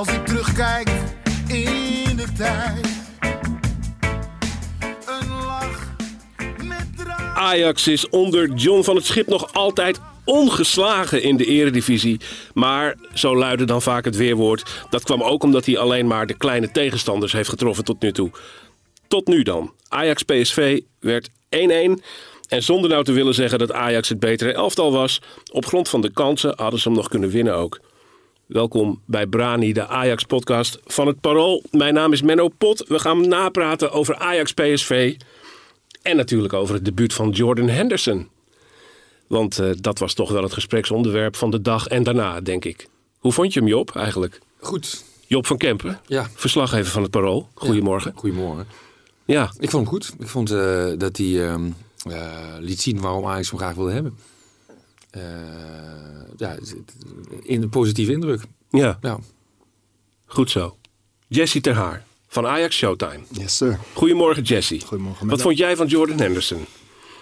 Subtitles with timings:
[0.00, 0.88] Als ik terugkijk
[1.48, 2.86] in de tijd,
[5.06, 5.96] een lach
[6.64, 7.06] met.
[7.34, 12.20] Ajax is onder John van het Schip nog altijd ongeslagen in de eredivisie.
[12.54, 14.86] Maar zo luidde dan vaak het weerwoord.
[14.90, 18.30] Dat kwam ook omdat hij alleen maar de kleine tegenstanders heeft getroffen tot nu toe.
[19.08, 19.72] Tot nu dan.
[19.88, 21.32] Ajax PSV werd 1-1.
[22.48, 25.20] En zonder nou te willen zeggen dat Ajax het betere elftal was,
[25.52, 27.80] op grond van de kansen hadden ze hem nog kunnen winnen ook.
[28.50, 31.62] Welkom bij Brani, de Ajax-podcast van het Parool.
[31.70, 32.84] Mijn naam is Menno Pot.
[32.88, 35.16] We gaan napraten over Ajax PSV.
[36.02, 38.28] En natuurlijk over het debuut van Jordan Henderson.
[39.26, 42.88] Want eh, dat was toch wel het gespreksonderwerp van de dag en daarna, denk ik.
[43.18, 44.40] Hoe vond je hem, Job, eigenlijk?
[44.60, 45.04] Goed.
[45.26, 46.28] Job van Kempen, Ja.
[46.34, 47.48] verslaggever van het Parool.
[47.54, 48.10] Goedemorgen.
[48.14, 48.66] Ja, goedemorgen.
[49.24, 50.14] Ja, Ik vond hem goed.
[50.18, 51.70] Ik vond eh, dat hij ehm,
[52.08, 54.16] eh, liet zien waarom Ajax hem graag wilde hebben.
[55.10, 55.22] Eh,
[56.36, 56.56] ja,
[57.42, 58.42] in een positieve indruk.
[58.70, 59.18] ja, Ja.
[60.26, 60.76] goed zo.
[61.28, 63.20] Jesse Terhaar van Ajax Showtime.
[63.30, 63.78] Yes, sir.
[63.94, 64.80] Goedemorgen, Jesse.
[64.80, 65.26] Goedemorgen.
[65.28, 66.64] Wat vond jij van Jordan Henderson?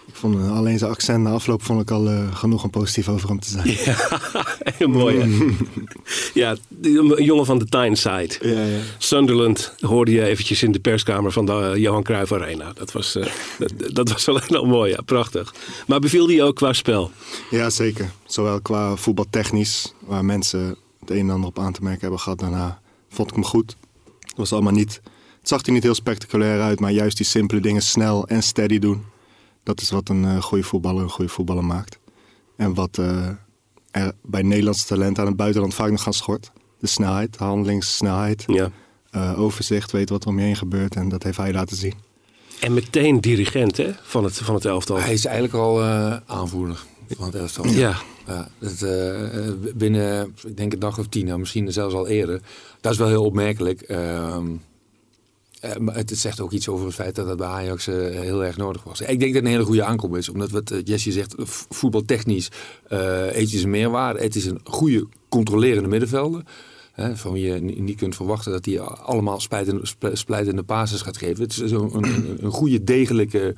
[0.09, 3.09] Ik vond eh, alleen zijn accent na afloop vond ik al eh, genoeg om positief
[3.09, 3.77] over hem te zijn.
[4.79, 5.49] Heel mooi, hè?
[6.35, 8.37] ja, die- een jongen van de Tyneside.
[8.41, 8.79] Ja, ja.
[8.99, 12.73] Sunderland hoorde je eventjes in de perskamer van de eh, Johan Cruijff Arena.
[12.73, 13.27] Dat was, eh,
[13.59, 15.55] dat, dat was alleen al mooi, ja, prachtig.
[15.87, 17.11] Maar beviel die ook qua spel?
[17.51, 18.11] ja, zeker.
[18.27, 22.39] Zowel qua voetbaltechnisch, waar mensen het een en ander op aan te merken hebben gehad.
[22.39, 23.77] Daarna vond ik hem goed.
[24.21, 25.01] Het was allemaal niet...
[25.39, 28.79] Het zag er niet heel spectaculair uit, maar juist die simpele dingen snel en steady
[28.79, 29.05] doen.
[29.69, 31.99] Dat is wat een eh, goede voetballer een goede voetballer maakt.
[32.57, 33.29] En wat eh,
[33.91, 36.51] er bij Nederlandse talenten aan het buitenland vaak nog gaan schort.
[36.81, 38.71] De snelheid, de handelingssnelheid, Ja.
[39.11, 40.95] eh, overzicht, weet wat er om je heen gebeurt.
[40.97, 41.95] En dat heeft hij laten zien.
[42.61, 45.01] En meteen dirigent hè, van, het, van het elftal.
[45.01, 46.85] Hij is eigenlijk al eh, aanvoerder
[47.17, 47.67] van het elftal.
[47.67, 47.97] Ja,
[48.27, 52.41] Ja, dat, eh, binnen, ik denk een dag of tien, nou, misschien zelfs al eerder.
[52.81, 53.81] Dat is wel heel opmerkelijk.
[53.81, 54.47] Ehm,
[55.61, 58.45] eh, maar het zegt ook iets over het feit dat dat bij Ajax eh, heel
[58.45, 59.01] erg nodig was.
[59.01, 60.29] Ik denk dat het een hele goede aankoop is.
[60.29, 61.35] Omdat wat eh, Jesse zegt,
[61.69, 62.51] voetbaltechnisch
[62.89, 64.21] heeft hij zijn meerwaarde.
[64.21, 66.43] Het is een goede controlerende middenvelder.
[66.93, 71.03] Hè, van wie je ni- niet kunt verwachten dat hij allemaal splijtende, sp- splijtende passes
[71.03, 71.43] gaat geven.
[71.43, 73.55] Het is een, een, een goede, degelijke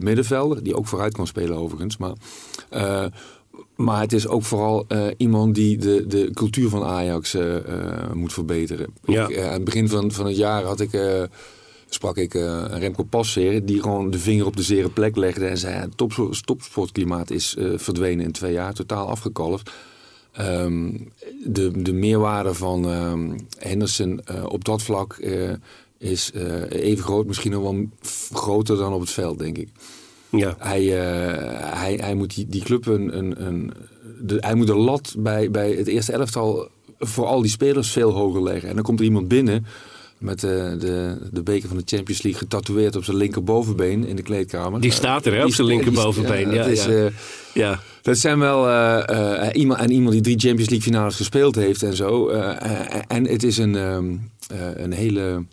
[0.00, 0.62] middenvelder.
[0.62, 1.96] Die ook vooruit kan spelen overigens.
[1.96, 2.12] Maar,
[3.78, 8.12] maar het is ook vooral eh, iemand die de, de cultuur van Ajax eh, eh,
[8.12, 8.94] moet verbeteren.
[9.04, 9.28] Ja.
[9.28, 11.00] Ik, aan het begin van, van het jaar had ik,
[11.88, 13.64] sprak ik een Remco Pasveer...
[13.64, 15.74] die gewoon de vinger op de zere plek legde en zei...
[15.74, 19.70] het topsport- topsportklimaat is verdwenen in twee jaar, totaal afgekalfd.
[20.32, 20.90] Ehm,
[21.44, 25.18] de, de meerwaarde van ehm, Henderson op dat vlak
[25.98, 26.32] is
[26.68, 27.88] even groot, misschien nog wel
[28.32, 29.68] groter dan op het veld, denk ik.
[30.30, 30.54] Ja.
[30.58, 33.18] Hij, eh, hij, hij moet die, die club een.
[33.18, 33.72] een, een
[34.20, 36.68] de, hij moet de lat bij, bij het eerste elftal
[36.98, 38.68] voor al die spelers veel hoger leggen.
[38.68, 39.66] En dan komt er iemand binnen
[40.18, 44.22] met de, de, de beker van de Champions League getatoeëerd op zijn linkerbovenbeen in de
[44.22, 44.80] kleedkamer.
[44.80, 46.50] Die staat er, hè, op zijn linkerbovenbeen.
[46.50, 46.90] Ja, het is, ja.
[46.90, 47.06] eh,
[47.54, 47.80] ja.
[48.02, 51.82] dat zijn wel eh, eh, iemand, en iemand die drie Champions League finales gespeeld heeft
[51.82, 52.28] en zo.
[52.28, 52.50] eh,
[52.94, 54.14] eh, en het is een, ehm,
[54.48, 55.44] eh, een hele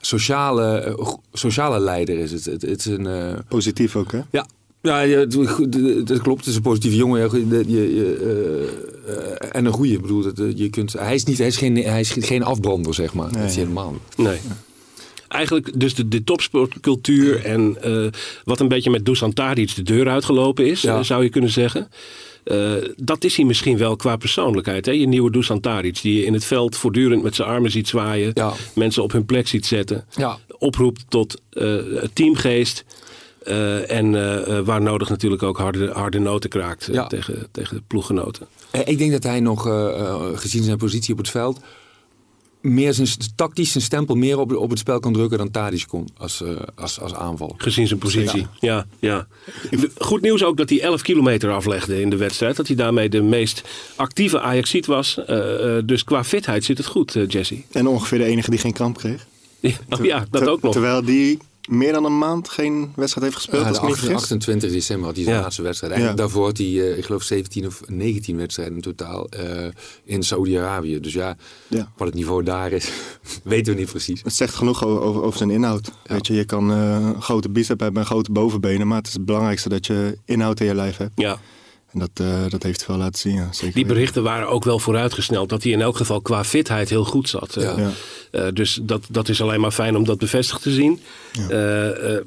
[0.00, 2.44] sociale, eh, sociale leider is het.
[2.44, 3.06] Het, het is een...
[3.06, 4.20] eh, Positief ook, hè?
[4.30, 4.46] ja,
[4.82, 6.38] ja, ja, het- goed, het- dat klopt.
[6.40, 7.48] Het is een positieve jongen.
[7.48, 8.68] De- je, je,
[9.06, 9.92] eh, en een goede.
[9.92, 12.94] Ik bedoel, dat, je kunt, hij, is niet, hij, is geen, hij is geen afbrander,
[12.94, 13.32] zeg maar.
[13.32, 14.26] dat is helemaal niet.
[14.26, 14.38] Nee.
[15.28, 18.06] Eigenlijk dus de, de topsportcultuur en eh,
[18.44, 21.02] wat een beetje met Dusan Tadic de deur uitgelopen is, Ja.
[21.02, 21.88] zou je kunnen zeggen.
[22.50, 24.86] Eh, dat is hij misschien wel qua persoonlijkheid.
[24.86, 24.92] Hè?
[24.92, 28.30] Je nieuwe Dusan Tadic, die je in het veld voortdurend met zijn armen ziet zwaaien.
[28.34, 28.52] Ja.
[28.74, 30.04] Mensen op hun plek ziet zetten.
[30.16, 30.38] Ja.
[30.58, 31.74] Oproept tot eh,
[32.12, 32.84] teamgeest.
[33.44, 37.06] eh, en waar nodig natuurlijk ook harde, harde noten kraakt Ja.
[37.06, 38.46] tegen, tegen ploeggenoten.
[38.84, 39.62] Ik denk dat hij nog,
[40.34, 41.60] gezien zijn positie op het veld,
[42.60, 46.08] meer zijn tactisch zijn stempel meer op, op het spel kan drukken dan Tadic kon
[46.16, 47.54] als, eh, als, als aanval.
[47.56, 48.46] Gezien zijn positie.
[48.60, 49.26] Ja, ja.
[49.98, 52.56] Goed nieuws ook dat hij 11 kilometer aflegde in de wedstrijd.
[52.56, 53.62] Dat hij daarmee de meest
[53.96, 55.24] actieve Ajaxiet was.
[55.24, 57.62] Eh, eh, dus qua fitheid zit het goed, Jesse.
[57.72, 59.26] En ongeveer de enige die geen kramp kreeg.
[59.60, 60.72] Ja, oh ja, dat Ter- ook nog.
[60.72, 61.38] Terwijl die
[61.70, 63.62] meer dan een maand geen wedstrijd heeft gespeeld.
[63.62, 64.22] Ja, als de ik me niet 28, vergis.
[64.22, 65.42] 28 december had hij zijn Ja.
[65.42, 65.92] laatste wedstrijd.
[65.92, 66.26] Eigenlijk Ja.
[66.26, 69.66] daarvoor had hij, eh, ik geloof, 17 of 19 wedstrijden in totaal eh,
[70.04, 71.00] in Saudi-Arabië.
[71.00, 71.36] Dus ja,
[71.68, 71.92] Ja.
[71.96, 72.90] wat het niveau daar is,
[73.44, 74.20] weten we niet precies.
[74.22, 75.90] Het zegt genoeg over, over, over zijn inhoud.
[76.04, 79.12] Weet je, je kan eh, een grote bicep hebben en grote bovenbenen, maar het is
[79.12, 81.12] het belangrijkste dat je inhoud in je lijf hebt.
[81.14, 81.38] Ja.
[81.92, 83.48] En dat, eh, dat heeft hij wel laten zien, ja.
[83.52, 87.04] Zeker Die berichten waren ook wel vooruitgesneld dat hij in elk geval qua fitheid heel
[87.04, 87.54] goed zat.
[87.54, 87.78] Ja.
[87.78, 87.90] Ja.
[88.30, 91.00] Eh, dus dat, dat is alleen maar fijn om dat bevestigd te zien.
[91.48, 92.22] Eh, eh,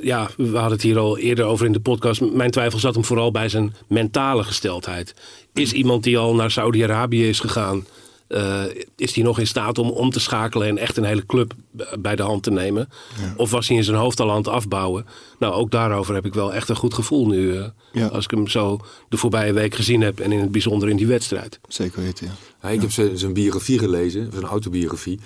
[0.00, 2.20] ja, we hadden het hier al eerder over in de podcast.
[2.20, 5.14] Mijn twijfel zat hem vooral bij zijn mentale gesteldheid.
[5.54, 7.86] Is iemand die al naar Saudi-Arabië is gegaan,
[8.32, 8.62] eh,
[8.96, 11.52] is hij nog in staat om om te schakelen en echt een hele club
[11.98, 12.88] bij de hand te nemen?
[13.36, 15.06] Of was hij in zijn hoofd al aan het afbouwen?
[15.38, 17.56] Nou, ook daarover heb ik wel echt een goed gevoel nu.
[17.56, 18.06] eh, Ja.
[18.06, 21.06] Als ik hem zo de voorbije week gezien heb en in het bijzonder in die
[21.06, 21.60] wedstrijd.
[21.68, 22.32] Zeker weten, ja.
[22.62, 25.18] Ja, ik heb zijn zijn biografie gelezen, zijn autobiografie.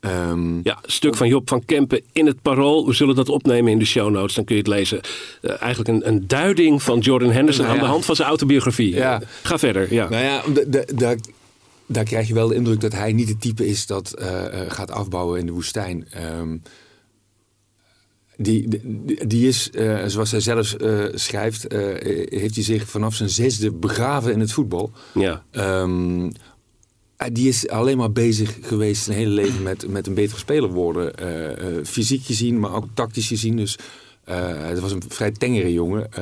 [0.00, 2.86] Ehm, Ja, een stuk van Job van Kempen in het Parool.
[2.86, 5.00] We zullen dat opnemen in de show notes, dan kun je het lezen.
[5.42, 8.94] Eh, eigenlijk een, een duiding van Jordan Henderson Nou aan de hand van zijn autobiografie.
[8.94, 9.20] Ja.
[9.42, 10.08] Ga verder, ja.
[10.08, 11.16] Nou ja, de- de- daar,
[11.92, 14.70] daar krijg je wel de indruk dat hij niet het type is dat eh, eh,
[14.70, 16.06] gaat afbouwen in de woestijn.
[16.10, 16.56] Ehm,
[18.36, 20.74] die, die, die is, eh, zoals hij zelf
[21.14, 21.72] schrijft,
[22.28, 24.92] heeft hij zich vanaf zijn zesde begraven in het voetbal.
[25.14, 25.44] ja.
[25.50, 30.70] Eh, die is alleen maar bezig geweest zijn hele leven met, met een betere speler
[30.70, 31.12] worden.
[31.86, 33.56] Fysiek gezien, maar ook tactisch gezien.
[33.56, 33.78] Dus
[34.24, 36.12] het was een vrij tengere jongen.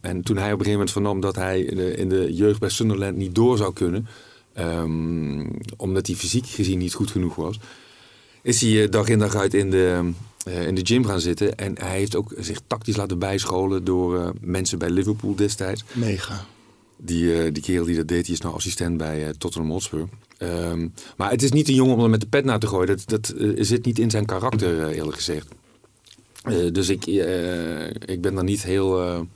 [0.00, 2.60] En toen hij op een gegeven moment vernam dat hij in de, in de jeugd
[2.60, 4.06] bij Sunderland niet door zou kunnen.
[4.56, 7.58] Ehm, omdat hij fysiek gezien niet goed genoeg was.
[8.42, 10.12] Is hij eh, dag in dag uit in de,
[10.46, 11.56] eh, in de gym gaan zitten.
[11.56, 15.84] En hij heeft ook zich tactisch laten bijscholen door eh, mensen bij Liverpool destijds.
[15.92, 16.44] Mega.
[16.96, 20.08] Die, eh, die kerel die dat deed, die is nou assistent bij Tottenham Hotspur.
[20.38, 22.86] Ehm, maar het is niet een jongen om er met de pet naar te gooien.
[22.86, 23.34] Dat, dat
[23.66, 25.48] zit niet in zijn karakter, eerlijk gezegd.
[26.72, 27.06] Dus ik,
[28.04, 29.26] ik ben daar niet heel...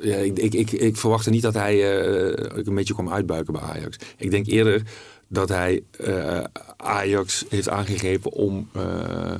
[0.00, 3.62] ja, ik, ik, ik, ik verwachtte niet dat hij eh, een beetje kwam uitbuiken bij
[3.62, 3.96] Ajax.
[4.16, 4.82] Ik denk eerder
[5.28, 6.44] dat hij eh,
[6.76, 9.34] Ajax heeft aangegrepen om eh,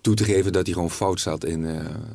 [0.00, 1.66] toe te geven dat hij gewoon fout staat in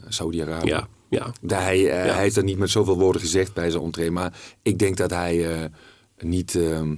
[0.07, 0.69] Saudi-Arabië.
[1.09, 1.93] Ja, hij, Ja.
[1.93, 4.11] hij heeft dat niet met zoveel woorden gezegd bij zijn entree.
[4.11, 5.69] Maar ik denk dat hij
[6.19, 6.95] niet ehm,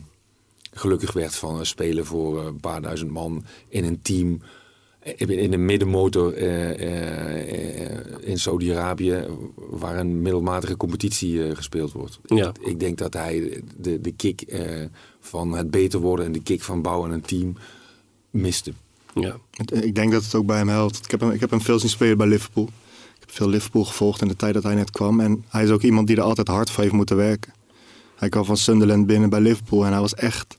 [0.73, 4.41] gelukkig werd van spelen voor een paar duizend man in een team.
[5.03, 12.19] Eh, In een middenmotor eh, eh, in Saudi-Arabië, waar een middelmatige competitie eh, gespeeld wordt.
[12.25, 12.51] Ja.
[12.61, 14.61] Ik denk dat hij de, de kick eh,
[15.19, 17.55] van het beter worden en de kick van bouwen een team
[18.29, 18.73] miste.
[19.13, 19.37] ja.
[19.69, 20.97] Ik denk dat het ook bij hem helpt.
[21.05, 22.69] Ik heb hem, ik heb hem veel zien spelen bij Liverpool.
[23.15, 25.19] Ik heb veel Liverpool gevolgd in de tijd dat hij net kwam.
[25.19, 27.53] En hij is ook iemand die er altijd hard voor heeft moeten werken.
[28.15, 30.55] Hij kwam van Sunderland binnen bij Liverpool en hij was echt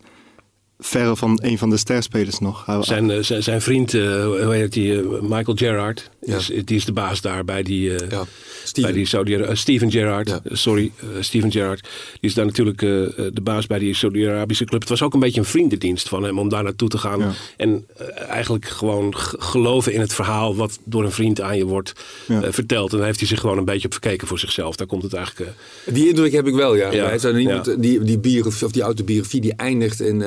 [0.86, 2.64] verre van een van de sterspelers nog.
[2.80, 6.36] Zijn, eh, zijn, zijn vriend, eh, hoe heet die, eh, Michael Gerrard, Ja.
[6.36, 8.24] is, die is de baas daar bij die, eh, Ja.
[8.64, 8.90] Steven.
[8.90, 10.28] bij die Saudi Steven Gerrard.
[10.28, 10.40] Ja.
[10.44, 11.80] sorry, Steven Gerrard.
[12.20, 14.80] Die is daar natuurlijk de baas bij die Saudi-Arabische club.
[14.80, 17.18] Het was ook een beetje een vriendendienst van hem om daar naartoe te gaan.
[17.20, 17.32] Ja.
[17.56, 17.86] En
[18.28, 21.92] eigenlijk gewoon geloven in het verhaal wat door een vriend aan je wordt
[22.26, 22.52] Ja.
[22.52, 22.90] verteld.
[22.92, 24.76] En daar heeft hij zich gewoon een beetje op verkeken voor zichzelf.
[24.76, 25.50] Daar komt het eigenlijk...
[25.84, 26.90] eh, Die indruk heb ik wel, ja.
[26.90, 30.22] Hij die, die, biografie, of die autobiografie die eindigt in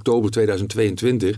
[0.00, 1.36] oktober 2022.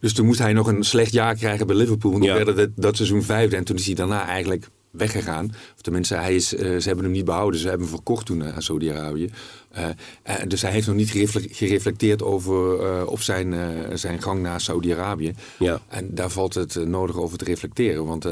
[0.00, 2.12] Dus toen moest hij nog een slecht jaar krijgen bij Liverpool.
[2.12, 2.36] Want Ja.
[2.36, 3.56] toen werd het dat seizoen vijfde.
[3.56, 5.46] En toen is hij daarna eigenlijk weggegaan.
[5.74, 7.60] Of tenminste, hij is, eh, ze hebben hem niet behouden.
[7.60, 9.30] Ze hebben hem verkocht toen eh, aan Saudi-Arabië.
[9.70, 9.84] Eh,
[10.22, 13.54] eh, dus hij heeft nog niet gerefle- gereflecteerd over eh, op zijn,
[13.98, 15.34] zijn gang naar Saudi-Arabië.
[15.58, 15.80] Ja.
[15.88, 18.06] En daar valt het nodig over te reflecteren.
[18.06, 18.22] Want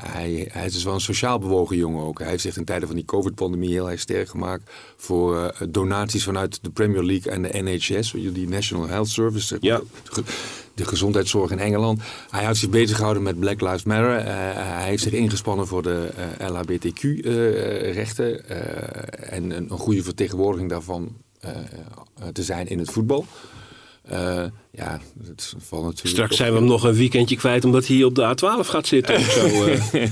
[0.00, 2.18] hij, hij is dus wel een sociaal bewogen jongen ook.
[2.18, 6.58] Hij heeft zich in tijden van die COVID-pandemie heel erg sterk gemaakt voor donaties vanuit
[6.62, 9.76] de Premier League en de NHS, die National Health Service, Ja.
[9.78, 10.22] de, ge-
[10.74, 12.00] de gezondheidszorg in Engeland.
[12.30, 14.24] Hij heeft zich bezig gehouden met Black Lives Matter.
[14.24, 18.48] Hij heeft zich ingespannen voor de eh, LHBTQ-rechten
[19.30, 20.78] en een, een goede vertegenwoordiging daarvan
[21.40, 23.26] eh, eh, te zijn in het voetbal.
[24.02, 26.08] Eh, ja, het valt natuurlijk.
[26.08, 28.86] straks op- zijn we hem nog een weekendje kwijt omdat hij op de A12 gaat
[28.86, 29.16] zitten.
[29.16, 30.10] of zo, eh.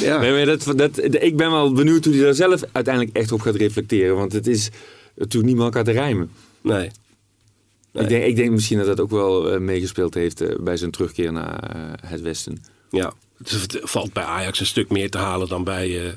[0.08, 0.18] ja.
[0.18, 3.40] Nee, maar dat, dat, ik ben wel benieuwd hoe hij daar zelf uiteindelijk echt op
[3.40, 4.16] gaat reflecteren.
[4.16, 4.70] Want het is
[5.16, 6.30] natuurlijk niet meer elkaar te rijmen.
[6.60, 6.90] Nee.
[7.92, 8.02] Nee.
[8.02, 11.96] Ik, denk, ik denk misschien dat dat ook wel meegespeeld heeft bij zijn terugkeer naar
[12.06, 12.62] het Westen.
[12.90, 16.14] Ja, het valt bij Ajax een stuk meer te halen dan bij...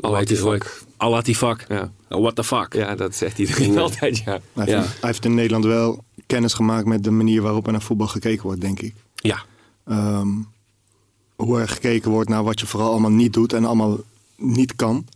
[0.00, 0.82] Al had hij vak.
[0.96, 1.64] Al had hij vak.
[1.68, 1.92] Ja.
[2.08, 2.74] Oh, what the fuck.
[2.74, 4.24] ja, dat zegt iedereen altijd, ja.
[4.24, 4.78] hij, heeft, Ja.
[4.80, 8.42] hij heeft in Nederland wel kennis gemaakt met de manier waarop er naar voetbal gekeken
[8.42, 8.94] wordt, denk ik.
[9.14, 9.42] Ja.
[9.86, 10.28] Ehm,
[11.36, 13.98] hoe er gekeken wordt naar wat je vooral allemaal niet doet en allemaal
[14.36, 15.06] niet kan.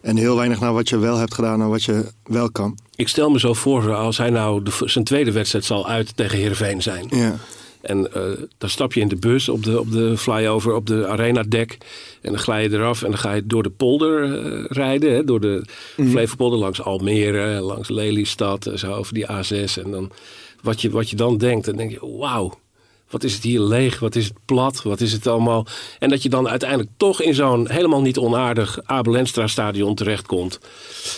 [0.00, 2.78] En heel weinig naar wat je wel hebt gedaan en wat je wel kan.
[2.94, 6.38] Ik stel me zo voor, als hij nou de, zijn tweede wedstrijd zal uit tegen
[6.38, 7.06] Heerenveen zijn.
[7.10, 7.36] Ja,
[7.82, 8.22] En eh,
[8.58, 11.78] dan stap je in de bus op de, op de flyover, op de arena dek.
[12.20, 15.12] En dan glij je eraf en dan ga je door de polder eh, rijden.
[15.14, 15.62] Hè, door de
[15.96, 16.08] Mhm.
[16.10, 18.66] Flevopolder, langs Almere, langs Lelystad.
[18.66, 19.82] en Zo over die A6.
[19.82, 20.10] En dan,
[20.62, 22.60] wat, je, wat je dan denkt, dan denk je, wauw.
[23.12, 23.98] Wat is het hier leeg?
[24.00, 24.82] Wat is het plat?
[24.82, 25.66] Wat is het allemaal?
[25.98, 30.58] En dat je dan uiteindelijk toch in zo'n helemaal niet onaardig Abel Enstra stadion terechtkomt.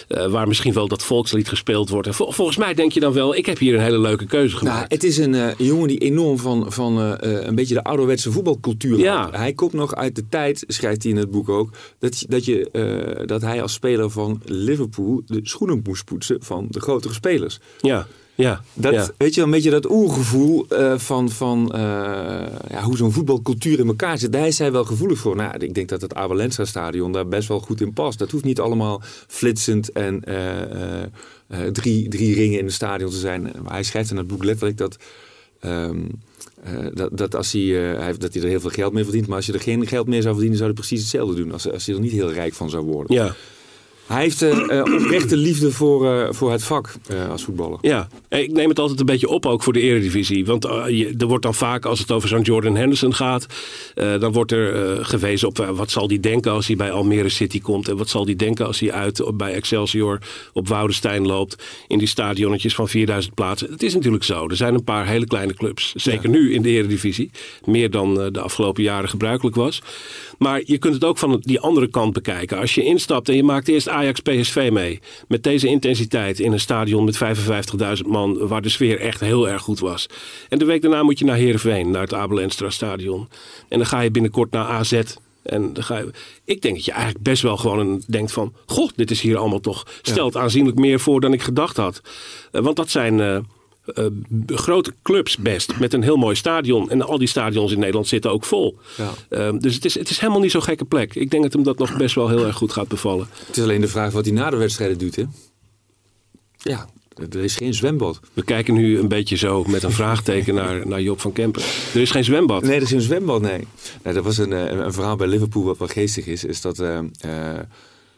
[0.09, 2.07] eh, waar misschien wel dat volkslied gespeeld wordt.
[2.07, 4.55] En vol- volgens mij denk je dan wel, ik heb hier een hele leuke keuze
[4.55, 4.93] Nou, gemaakt.
[4.93, 8.99] het is een eh, jongen die enorm van, van eh, een beetje de ouderwetse voetbalcultuur
[8.99, 9.29] Ja.
[9.33, 13.23] Hij komt nog uit de tijd, schrijft hij in het boek ook, dat, dat, je,
[13.27, 17.59] dat hij als speler van Liverpool de schoenen moest poetsen van de grotere spelers.
[17.81, 19.09] ja, ja, Dat, ja.
[19.17, 21.81] Weet je, een beetje dat oergevoel eh, van, van eh,
[22.71, 24.33] ja, hoe zo'n voetbalcultuur in elkaar zit.
[24.33, 25.37] Daar is hij wel gevoelig voor.
[25.37, 28.19] Nou, ik denk dat het Abelensa stadion daar best wel goed in past.
[28.19, 33.43] Dat hoeft niet allemaal flitsend en eh, drie, drie ringen in het stadion te zijn.
[33.43, 34.97] Maar hij schrijft in het boek letterlijk dat...
[35.61, 36.01] ehm,
[36.65, 39.27] eh, dat, dat, als hij, hij, dat hij er heel veel geld mee verdient.
[39.27, 41.53] Maar als je er geen geld meer zou verdienen, zou hij precies hetzelfde doen.
[41.53, 43.17] Als, als hij er niet heel rijk van zou worden.
[43.17, 43.35] ja.
[44.07, 46.95] Hij heeft eh, oprechte liefde voor, eh, voor het vak
[47.31, 47.79] als voetballer.
[47.81, 50.47] Ja, ik neem het altijd een beetje op ook voor de eredivisie.
[50.47, 53.47] Want je, er wordt dan vaak, als het over zo'n Jordan Henderson gaat...
[53.95, 57.89] dan wordt er gewezen op wat zal die denken als hij bij Almere City komt...
[57.89, 60.19] en wat zal die denken als hij uit op- bij Excelsior
[60.53, 61.65] op Woudenstein loopt...
[61.89, 63.71] in die stadionnetjes van 4000 plaatsen.
[63.71, 65.93] Het is natuurlijk zo, er zijn een paar hele kleine clubs.
[65.95, 67.31] Zeker nu in de eredivisie.
[67.65, 69.83] Meer dan de afgelopen jaren gebruikelijk was.
[70.39, 72.59] Maar je kunt het ook van die andere kant bekijken.
[72.59, 75.01] Als je instapt en je maakt eerst Ajax PSV mee.
[75.29, 77.19] Met deze intensiteit in een stadion met
[78.03, 78.49] 55.000 man.
[78.49, 80.07] Waar de sfeer echt heel erg goed was.
[80.49, 81.91] En de week daarna moet je naar Heerenveen.
[81.91, 83.29] Naar het Abel Enstra stadion.
[83.69, 85.03] En dan ga je binnenkort naar AZ.
[85.43, 86.11] En dan ga je,
[86.45, 88.53] ik denk dat je eigenlijk best wel gewoon denkt van...
[88.67, 89.87] Goh, dit is hier allemaal toch...
[90.03, 92.01] Stelt aanzienlijk meer voor dan ik gedacht had.
[92.53, 93.21] Eh, want dat zijn...
[93.21, 93.39] eh,
[93.87, 94.07] eh,
[94.47, 95.79] grote clubs best.
[95.79, 96.91] Met een heel mooi stadion.
[96.91, 98.79] En al die stadions in Nederland zitten ook vol.
[98.97, 99.11] Ja.
[99.29, 101.15] Eh, dus het is, het is helemaal niet zo'n gekke plek.
[101.15, 103.29] Ik denk dat hem dat nog best wel heel erg goed gaat bevallen.
[103.47, 105.25] Het is alleen de vraag wat hij na de wedstrijden doet, hè?
[106.57, 106.89] Ja,
[107.31, 108.21] er is geen zwembad.
[108.33, 111.63] We kijken nu een beetje zo met een vraagteken naar, naar Job van Kempen.
[111.95, 112.63] Er is geen zwembad.
[112.63, 113.67] Nee, er is geen zwembad, nee.
[114.03, 116.45] nee dat was een, eh, een verhaal bij Liverpool wat wel geestig is.
[116.45, 117.59] Is dat eh, eh,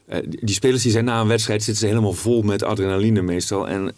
[0.07, 3.69] eh, die spelers die zijn na een wedstrijd zitten ze helemaal vol met adrenaline meestal.
[3.69, 3.93] En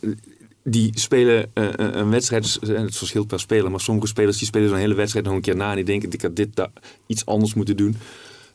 [0.65, 4.47] die spelen eh, een een wedstrijd, en het verschilt per speler, maar sommige spelers die
[4.47, 6.73] spelen zo'n hele wedstrijd nog een keer na en die denken ik had dit da-
[7.07, 7.97] iets anders moeten doen.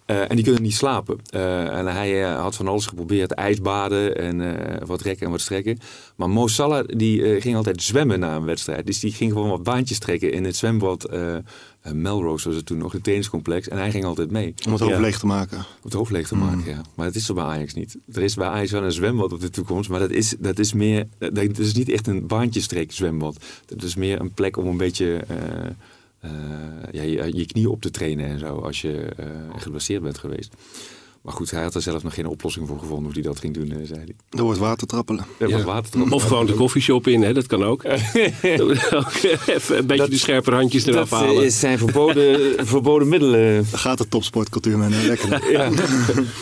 [0.05, 1.17] Eh, en die kunnen niet slapen.
[1.29, 3.31] Eh, en hij eh, had van alles geprobeerd.
[3.31, 5.79] ijsbaden en wat rekken en wat strekken.
[6.15, 8.85] Maar Mo Salah die, ging altijd zwemmen na een wedstrijd.
[8.85, 11.09] Dus die ging gewoon wat baantjes trekken in het zwembad.
[11.93, 13.67] Melrose was het toen nog, het trainingscomplex.
[13.67, 14.53] En hij ging altijd mee.
[14.65, 14.87] Om het Ja.
[14.87, 15.57] hoofd leeg te maken.
[15.57, 16.81] Om het hoofd leeg te maken, ja.
[16.95, 17.97] Maar dat is er bij Ajax niet.
[18.13, 19.89] Er is bij Ajax wel een zwembad op de toekomst.
[19.89, 21.07] Maar dat is, dat is meer...
[21.17, 23.37] Dat dat is niet echt een baantjestrek zwembad.
[23.65, 25.25] Dat is meer een plek om een beetje...
[26.23, 26.31] eh,
[26.91, 28.55] ja, je, je knieën op te trainen en zo.
[28.55, 29.27] Als je eh
[29.57, 30.53] geblesseerd bent geweest.
[31.23, 33.53] Maar goed, hij had er zelf nog geen oplossing voor gevonden hoe hij dat ging
[33.53, 34.15] doen, eh, zei hij.
[34.29, 35.25] Er wordt water trappelen.
[35.47, 35.63] Ja.
[35.63, 36.11] water.
[36.11, 37.33] Of gewoon de koffieshop in, hè?
[37.33, 37.83] dat kan ook.
[38.43, 41.43] Even een beetje Dat- de scherpe randjes eraf Dat eh, halen.
[41.43, 43.65] is zijn verboden, verboden middelen.
[43.71, 45.07] Daar gaat de topsportcultuur met hè.
[45.07, 45.51] lekker.
[45.51, 45.69] Ja.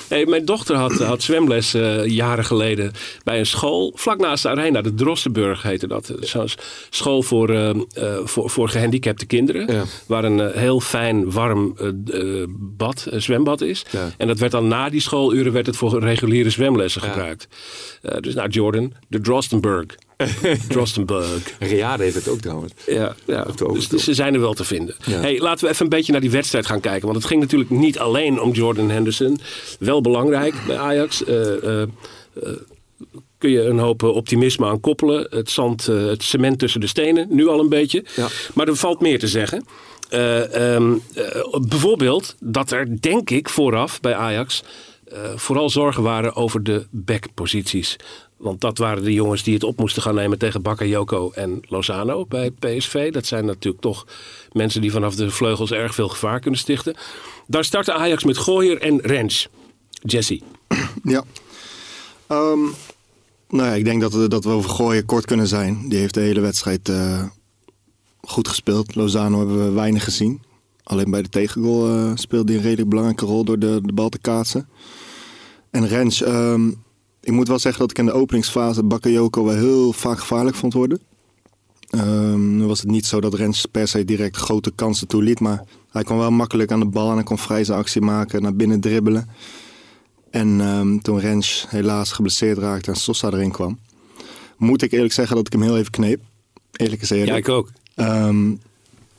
[0.07, 2.91] Hey, mijn dochter had, had zwemles eh, jaren geleden
[3.23, 4.81] bij een school vlak naast de arena.
[4.81, 6.13] De Drostenburg heette dat.
[6.19, 6.47] Zo'n
[6.89, 7.75] school voor, eh, eh,
[8.23, 9.73] voor, voor gehandicapte kinderen.
[9.73, 9.83] Ja.
[10.05, 11.87] Waar een eh, heel fijn, warm eh,
[12.41, 13.85] eh, bad, eh, zwembad is.
[13.91, 14.09] Ja.
[14.17, 17.07] En dat werd dan na die schooluren werd het voor reguliere zwemlessen Ja.
[17.07, 17.47] gebruikt.
[18.01, 19.85] Eh, dus nou, Jordan, de Drostenburg.
[20.67, 21.53] Drostenburg.
[21.59, 22.73] Reade heeft het ook trouwens.
[22.87, 23.47] Ja, ja.
[23.73, 24.95] Dus, dus ze zijn er wel te vinden.
[25.05, 25.19] Ja.
[25.19, 27.01] Hey, laten we even een beetje naar die wedstrijd gaan kijken.
[27.03, 29.39] Want het ging natuurlijk niet alleen om Jordan Henderson.
[29.79, 31.23] Wel belangrijk bij Ajax.
[31.23, 31.83] Eh,
[33.37, 35.27] kun je een hoop optimisme aan koppelen.
[35.29, 37.27] Het zand, het cement tussen de stenen.
[37.29, 38.05] Nu al een beetje.
[38.15, 38.27] Ja.
[38.53, 39.65] Maar er valt meer te zeggen.
[40.11, 44.63] Eh, ehm, eh, bijvoorbeeld dat er, denk ik, vooraf bij Ajax...
[45.07, 47.95] eh, vooral zorgen waren over de backposities.
[48.37, 52.25] Want dat waren de jongens die het op moesten gaan nemen tegen Bakayoko en Lozano
[52.25, 53.11] bij PSV.
[53.11, 54.05] Dat zijn natuurlijk toch
[54.51, 56.95] mensen die vanaf de vleugels erg veel gevaar kunnen stichten.
[57.47, 59.47] Daar startte Ajax met Gooier en Rens.
[59.89, 60.41] Jesse.
[61.03, 61.23] Ja.
[62.27, 62.59] Ehm,
[63.49, 65.89] nou ja, ik denk dat, dat we over gooien kort kunnen zijn.
[65.89, 66.91] Die heeft de hele wedstrijd
[68.21, 68.95] goed gespeeld.
[68.95, 70.41] Lozano hebben we weinig gezien.
[70.83, 74.09] Alleen bij de tegengoal eh, speelde hij een redelijk belangrijke rol door de, de bal
[74.09, 74.67] te kaatsen.
[75.69, 76.67] En Rens, ehm,
[77.21, 80.73] ik moet wel zeggen dat ik in de openingsfase Bakayoko wel heel vaak gevaarlijk vond
[80.73, 81.01] worden.
[81.89, 85.39] Ehm, was het niet zo dat Rens per se direct grote kansen toeliet.
[85.39, 88.41] Maar hij kon wel makkelijk aan de bal en hij kon vrij zijn actie maken,
[88.41, 89.29] naar binnen dribbelen.
[90.29, 93.79] En ehm, toen Rens helaas geblesseerd raakte en Sosa erin kwam,
[94.57, 96.21] moet ik eerlijk zeggen dat ik hem heel even kneep.
[96.71, 97.29] Eerlijk eerlijk.
[97.29, 97.69] Ja, ik ook.
[97.95, 98.49] Ehm,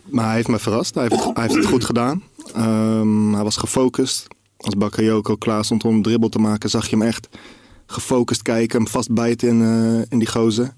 [0.05, 0.95] Maar hij heeft me verrast.
[0.95, 2.23] Hij heeft, het goed gedaan.
[2.55, 4.26] Ehm, hij was gefocust.
[4.57, 7.29] Als Bakayoko klaar stond om een dribbel te maken, zag je hem echt
[7.87, 8.79] gefocust kijken.
[8.79, 10.73] Hem vastbijten in, eh, in die gozer.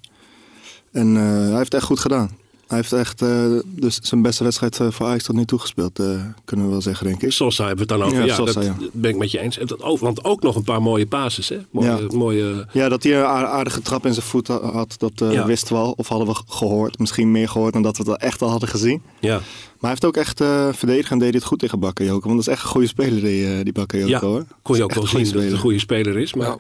[0.93, 2.31] En eh, hij heeft het echt goed gedaan.
[2.75, 5.99] Hij heeft echt eh, dus zijn beste wedstrijd eh, voor Ajax tot nu toe gespeeld,
[5.99, 6.07] eh,
[6.45, 7.33] kunnen we wel zeggen, denk ik.
[7.33, 8.21] Sosa hebben we het dan over.
[8.21, 8.77] Ja, Ja, Sosa, dat ja.
[8.93, 9.59] ben ik met je eens.
[9.59, 11.49] En dat ook, want ook nog een paar mooie passes.
[11.49, 11.59] Hè?
[11.71, 11.99] Mooie, Ja.
[12.17, 15.47] mooie, Ja, dat hij een aar- aardige trap in zijn voet ha- had, dat Ja.
[15.47, 15.93] wisten we al.
[15.97, 16.99] Of hadden we gehoord.
[16.99, 19.03] Misschien meer gehoord dan dat we het echt al hadden gezien.
[19.21, 19.41] ja.
[19.75, 22.27] Maar hij heeft ook echt eh verdedigd en deed het goed tegen Bakayoko.
[22.29, 24.09] Want dat is echt een goede speler, die, eh, die Bakayoko.
[24.11, 24.45] Ja, hoor.
[24.63, 26.35] kon je ook wel zien dat het een goede speler is.
[26.35, 26.57] Maar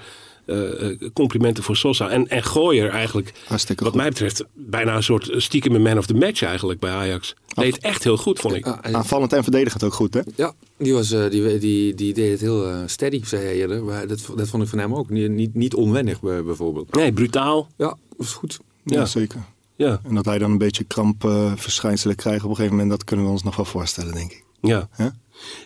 [1.12, 2.08] complimenten voor Sosa.
[2.08, 4.00] En, en Gooier eigenlijk, Hartstikke wat goed.
[4.02, 7.34] mij betreft, bijna een soort stiekem man of the match eigenlijk bij Ajax.
[7.54, 8.66] Deed echt heel goed, vond ik.
[8.66, 10.20] Aanvallend en verdedigend ook goed, hè?
[10.36, 13.84] Ja, die, was, eh, die, die, die deed het heel eh, steady, zei hij eerder.
[13.84, 15.10] Maar dat, dat vond ik van hem ook.
[15.10, 16.94] Niet, niet, niet onwennig bij- bijvoorbeeld.
[16.94, 17.68] Nee, brutaal.
[17.76, 18.58] Ja, was goed.
[18.84, 19.06] Ja, Ja.
[19.06, 19.40] zeker.
[19.76, 23.24] Ja, En dat hij dan een beetje krampverschijnselen krijgt op een gegeven moment, dat kunnen
[23.26, 24.44] we ons nog wel voorstellen, denk ik.
[24.60, 24.88] ja.
[24.96, 25.14] Ja?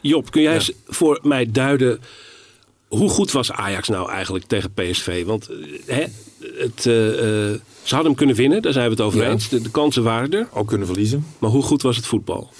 [0.03, 2.01] Job, kun jij eens voor mij duiden...
[2.89, 5.25] Hoe goed was Ajax nou eigenlijk tegen PSV?
[5.25, 6.05] Want eh, hè,
[6.59, 6.85] het, eh,
[7.83, 9.31] ze hadden hem kunnen winnen, daar zijn we het over Ja.
[9.31, 9.49] eens.
[9.49, 10.49] De, de kansen waren er.
[10.53, 11.27] Ook kunnen verliezen.
[11.39, 12.51] Maar hoe goed was het voetbal?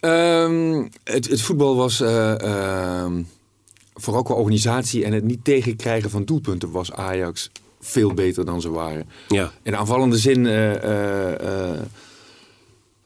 [0.00, 3.22] Ehm, het, het voetbal was eh, ehm,
[3.94, 7.50] vooral qua organisatie en het niet tegenkrijgen van doelpunten was Ajax
[7.80, 9.08] veel beter dan ze waren.
[9.28, 10.44] Ja, In aanvallende zin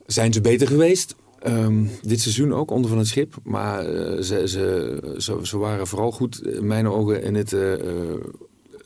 [0.07, 1.15] zijn ze beter geweest.
[1.43, 3.35] Ehm, dit seizoen ook, onder van het schip.
[3.43, 7.73] Maar eh, ze, ze, ze, ze waren vooral goed, in mijn ogen, in het eh,
[7.73, 8.21] eh,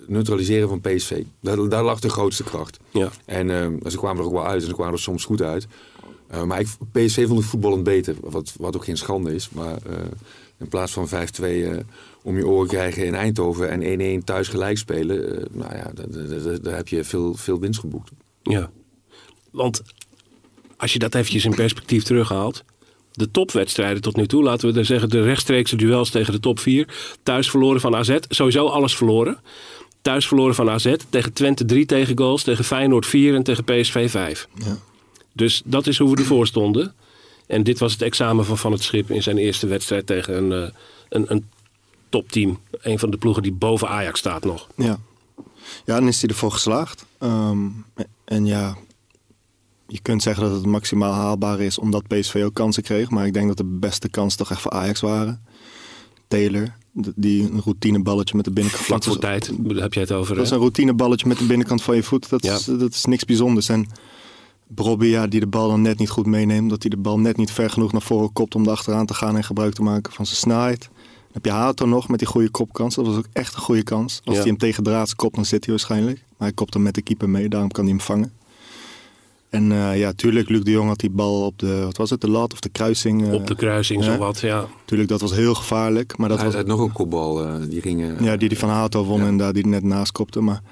[0.07, 1.23] neutraliseren van PSV.
[1.41, 2.79] Daar, daar lag de grootste kracht.
[2.91, 3.11] ja.
[3.25, 5.67] En eh, ze kwamen er ook wel uit en ze kwamen er soms goed uit.
[6.47, 9.51] Maar ik, PSV vond ik voetballend beter, wat, wat ook geen schande is.
[9.51, 9.79] Maar
[10.59, 11.11] in plaats van 5-2
[11.41, 11.77] eh,
[12.23, 15.93] om je oren krijgen in Eindhoven en 1-1 thuis gelijk spelen, nou ja,
[16.59, 18.11] daar heb je veel, veel winst geboekt.
[18.43, 18.71] Ja,
[19.51, 19.83] want
[20.77, 22.65] als je dat eventjes in perspectief terughaalt.
[23.13, 26.59] De topwedstrijden tot nu toe, laten we er zeggen de rechtstreekse duels tegen de top
[26.59, 26.89] 4.
[27.23, 29.41] Thuis verloren van AZ, sowieso alles verloren.
[30.03, 34.49] Thuis verloren van AZ, tegen Twente 3 tegengoals, tegen Feyenoord 4 en tegen PSV 5.
[34.55, 34.79] Ja.
[35.33, 36.95] Dus dat is hoe we ervoor stonden.
[37.47, 40.53] En dit was het examen van Van het Schip in zijn eerste wedstrijd tegen een,
[40.65, 40.71] eh,
[41.09, 41.49] een, een
[42.09, 42.61] topteam.
[42.71, 44.67] Een van de ploegen die boven Ajax staat nog.
[44.77, 44.99] Ja.
[45.85, 47.05] ja, dan is hij ervoor geslaagd.
[47.19, 47.67] Ehm,
[48.25, 48.77] en ja,
[49.87, 53.11] je kunt zeggen dat het maximaal haalbaar is omdat PSV ook kansen kreeg.
[53.11, 55.41] Maar ik denk dat de beste kansen toch echt voor Ajax waren.
[56.29, 56.73] Taylor,
[57.15, 58.85] die een routineballetje met de binnenkant.
[58.85, 60.35] Vlak voor tijd, heb jij het over.
[60.35, 62.29] Dat is een routineballetje met de binnenkant van je voet.
[62.29, 63.69] Dat, is, dat is niks bijzonders.
[63.69, 63.87] En
[64.67, 66.71] Brobby, ja, die de bal dan net niet goed meeneemt.
[66.71, 69.15] Dat hij de bal net niet ver genoeg naar voren kopt om er achteraan te
[69.15, 70.81] gaan en gebruik te maken van zijn snelheid.
[70.81, 72.95] Dan heb je Hato nog met die goede kopkans.
[72.95, 74.21] Dat was ook echt een goede kans.
[74.25, 74.41] Als Ja.
[74.41, 76.17] hij hem tegen draads kopt, dan zit hij waarschijnlijk.
[76.19, 78.33] Maar hij kopt hem met de keeper mee, daarom kan hij hem vangen.
[79.51, 82.21] En eh, ja, tuurlijk, Luc de Jong had die bal op de, wat was het,
[82.21, 83.27] de lat of de kruising.
[83.27, 84.13] eh, Op de kruising, ja.
[84.13, 84.67] zo wat, ja.
[84.85, 86.17] Tuurlijk, dat was heel gevaarlijk.
[86.17, 88.03] Maar dat Hij was, had nog een kopbal, eh, die ging...
[88.03, 90.41] eh, ja, die die van Hato won en daar die net naast kopte.
[90.41, 90.63] Maar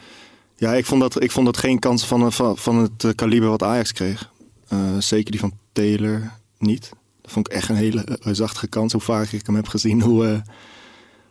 [0.57, 3.49] ja, ik vond dat, ik vond dat geen kans van, van, van het eh, kaliber
[3.49, 4.31] wat Ajax kreeg.
[4.69, 6.91] Eh, zeker die van Taylor niet.
[7.23, 8.93] Dat vond ik echt een hele eh, reusachtige kans.
[8.93, 10.39] Hoe vaak ik hem heb gezien, hoe, eh,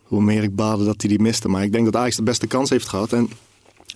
[0.03, 1.47] hoe meer ik baalde dat hij die miste.
[1.49, 3.13] Maar ik denk dat Ajax de beste kans heeft gehad.
[3.13, 3.29] En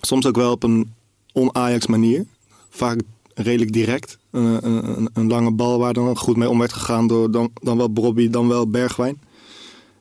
[0.00, 0.92] soms ook wel op een
[1.32, 2.24] on-Ajax manier.
[2.70, 3.00] Vaak
[3.42, 4.18] redelijk direct.
[4.30, 7.50] Eh, een, een, een lange bal waar dan goed mee om werd gegaan door dan,
[7.62, 9.20] dan wel Brobby, dan wel Bergwijn.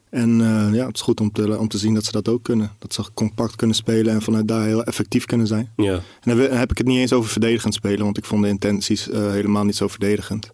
[0.09, 2.43] En eh, ja, het is goed om te, om te zien dat ze dat ook
[2.43, 2.71] kunnen.
[2.79, 5.71] Dat ze compact kunnen spelen en vanuit daar heel effectief kunnen zijn.
[5.75, 5.93] ja.
[5.93, 9.09] En dan heb ik het niet eens over verdedigend spelen, want ik vond de intenties
[9.09, 10.51] eh, helemaal niet zo verdedigend.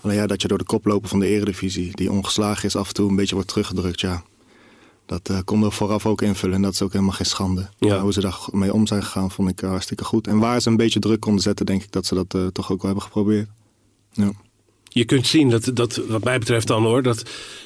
[0.00, 2.94] Alleen ja, dat je door de koploper van de eredivisie, die ongeslagen is, af en
[2.94, 4.22] toe een beetje wordt teruggedrukt, ja.
[5.06, 7.68] Dat eh konden we vooraf ook invullen en dat is ook helemaal geen schande.
[7.78, 8.00] Ja.
[8.00, 10.26] Hoe ze daarmee om zijn gegaan, vond ik eh, hartstikke goed.
[10.26, 12.72] En waar ze een beetje druk konden zetten, denk ik dat ze dat eh, toch
[12.72, 13.48] ook wel hebben geprobeerd.
[14.12, 14.32] Ja.
[14.88, 17.22] Je kunt zien dat, dat, wat mij betreft dan hoor, dat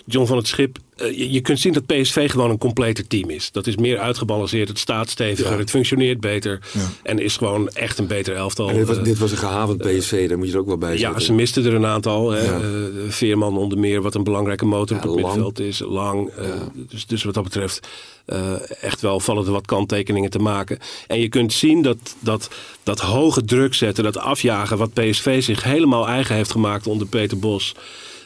[0.07, 0.79] John van het Schip.
[1.00, 3.50] Eh, je, je kunt zien dat PSV gewoon een completer team is.
[3.52, 5.58] Dat is meer uitgebalanceerd, het staat steviger, Ja.
[5.58, 6.60] het functioneert beter.
[6.72, 6.80] Ja.
[7.02, 8.68] En is gewoon echt een beter elftal.
[8.68, 10.78] en dit, was, Eh, dit was een gehavend PSV, daar moet je er ook wel
[10.78, 11.22] bij ja, zetten.
[11.22, 12.34] ze misten er een aantal.
[12.36, 12.40] Ja.
[12.42, 12.60] Eh,
[13.08, 15.78] Veerman onder meer, wat een belangrijke motor Ja, op het middenveld is.
[15.86, 16.28] Lang.
[16.30, 16.54] eh, Ja.
[16.88, 17.88] dus, dus wat dat betreft
[18.26, 20.78] eh, echt wel vallen er wat kanttekeningen te maken.
[21.06, 22.48] En je kunt zien dat, dat
[22.82, 24.78] dat hoge druk zetten, dat afjagen...
[24.78, 27.74] wat PSV zich helemaal eigen heeft gemaakt onder Peter Bos...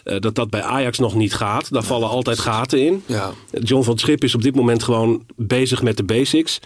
[0.05, 1.73] eh, dat dat bij Ajax nog niet gaat.
[1.73, 3.03] Daar vallen altijd gaten in.
[3.07, 6.59] Ja, John van Schip is op dit moment gewoon bezig met de basics.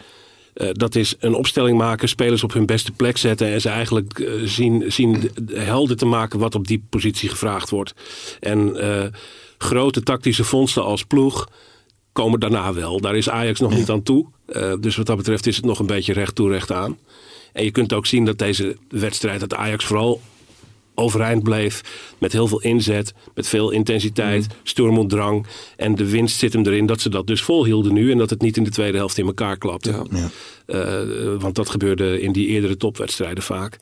[0.55, 4.19] Eh, dat is een opstelling maken, spelers op hun beste plek zetten en ze eigenlijk
[4.19, 7.95] eh, zien, zien de- de- helder te maken wat op die positie gevraagd wordt.
[8.41, 8.77] En
[9.59, 11.49] grote tactische vondsten als ploeg
[12.13, 13.01] komen daarna wel.
[13.01, 14.27] Daar is Ajax nog niet aan toe.
[14.81, 16.99] Dus wat dat betreft is het nog een beetje recht toe recht aan.
[17.53, 20.21] En je kunt ook zien dat deze wedstrijd, dat Ajax vooral
[20.99, 21.83] overeind bleef.
[22.19, 25.09] Met heel veel inzet, met veel intensiteit, Mm.
[25.09, 25.47] drang.
[25.77, 28.11] En de winst zit hem erin dat ze dat dus volhielden nu.
[28.11, 29.91] En dat het niet in de tweede helft in elkaar klapte.
[29.91, 30.05] Ja.
[30.11, 30.31] Ja.
[30.67, 33.79] Eh, want dat gebeurde in die eerdere topwedstrijden vaak.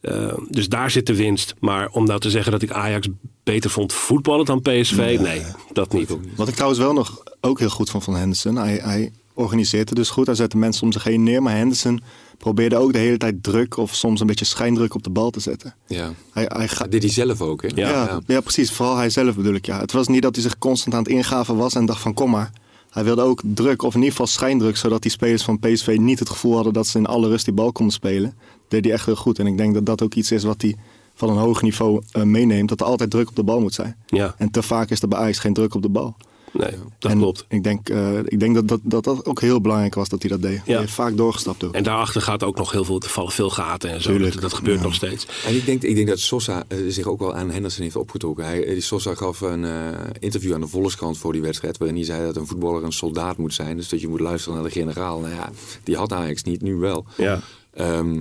[0.00, 1.54] Eh, dus daar zit de winst.
[1.60, 3.08] Maar om nou te zeggen dat ik Ajax
[3.44, 6.16] beter vond voetballen dan PSV, nee, dat niet.
[6.36, 8.56] Wat ik trouwens wel nog ook heel goed vond van Henderson.
[8.56, 10.26] Hij, hij organiseerde dus goed.
[10.26, 11.42] Hij zette mensen om zich heen neer.
[11.42, 12.00] Maar Henderson
[12.38, 15.40] probeerde ook de hele tijd druk of soms een beetje schijndruk op de bal te
[15.40, 15.74] zetten.
[15.86, 16.10] Ja.
[16.32, 17.68] Hij, hij ga- Dat deed hij zelf ook, hè?
[17.74, 17.88] Ja.
[17.88, 18.40] ja, ja.
[18.40, 18.70] precies.
[18.72, 19.66] Vooral hij zelf bedoel ik.
[19.66, 19.80] Ja.
[19.80, 22.30] Het was niet dat hij zich constant aan het ingaven was en dacht van kom
[22.30, 22.50] maar.
[22.90, 26.18] Hij wilde ook druk, of in ieder geval schijndruk, zodat die spelers van PSV niet
[26.18, 28.34] het gevoel hadden dat ze in alle rust die bal konden spelen.
[28.68, 29.38] deed hij echt heel goed.
[29.38, 30.76] En ik denk dat dat ook iets is wat hij
[31.14, 32.68] van een hoog niveau eh, meeneemt.
[32.68, 33.96] Dat er altijd druk op de bal moet zijn.
[34.06, 36.16] Ja, En te vaak is er bij Ajax geen druk op de bal.
[36.52, 37.44] Nee, dat en klopt.
[37.48, 40.30] Ik denk, eh, ik denk dat, dat, dat dat ook heel belangrijk was dat hij
[40.30, 40.60] dat deed.
[40.64, 41.74] Hij heeft vaak doorgestapt ook.
[41.74, 44.10] En daarachter gaat ook nog heel veel, er vallen veel gaten en zo.
[44.10, 44.32] Tuurlijk.
[44.32, 44.84] Dat, dat gebeurt Ja.
[44.84, 45.26] nog steeds.
[45.46, 48.44] En ik denk, ik denk dat Sosa eh, zich ook wel aan Henderson heeft opgetrokken.
[48.44, 49.88] Hij, die Sosa gaf een eh,
[50.18, 51.78] interview aan de Volkskrant voor die wedstrijd...
[51.78, 53.76] waarin hij zei dat een voetballer een soldaat moet zijn.
[53.76, 55.20] Dus dat je moet luisteren naar de generaal.
[55.20, 55.50] Nou ja,
[55.84, 57.04] die had Ajax niet, nu wel.
[57.16, 57.40] Ja.
[57.74, 58.20] Ehm,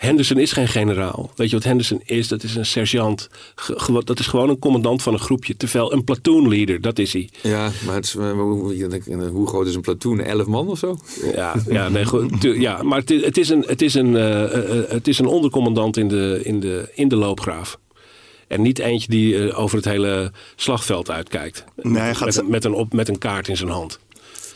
[0.00, 1.30] Henderson is geen generaal.
[1.36, 2.28] Weet je wat Henderson is?
[2.28, 3.28] Dat is een sergeant.
[3.54, 5.56] Ge- dat is gewoon een commandant van een groepje.
[5.56, 7.28] Terwijl een platoonleader, dat is hij.
[7.42, 10.20] ja, maar het is, eh, hoe, eh, hoe groot is een platoon?
[10.20, 10.98] Elf man of zo?
[11.34, 12.04] Ja, ja, nee,
[12.60, 15.96] ja maar het is, het is een, het is een, eh, het is een ondercommandant
[15.96, 17.78] in de, in, de, in de loopgraaf.
[18.48, 21.64] En niet eentje die over het hele slagveld uitkijkt.
[21.76, 23.98] Nee, hij gaat met, met, een op, met een kaart in zijn hand.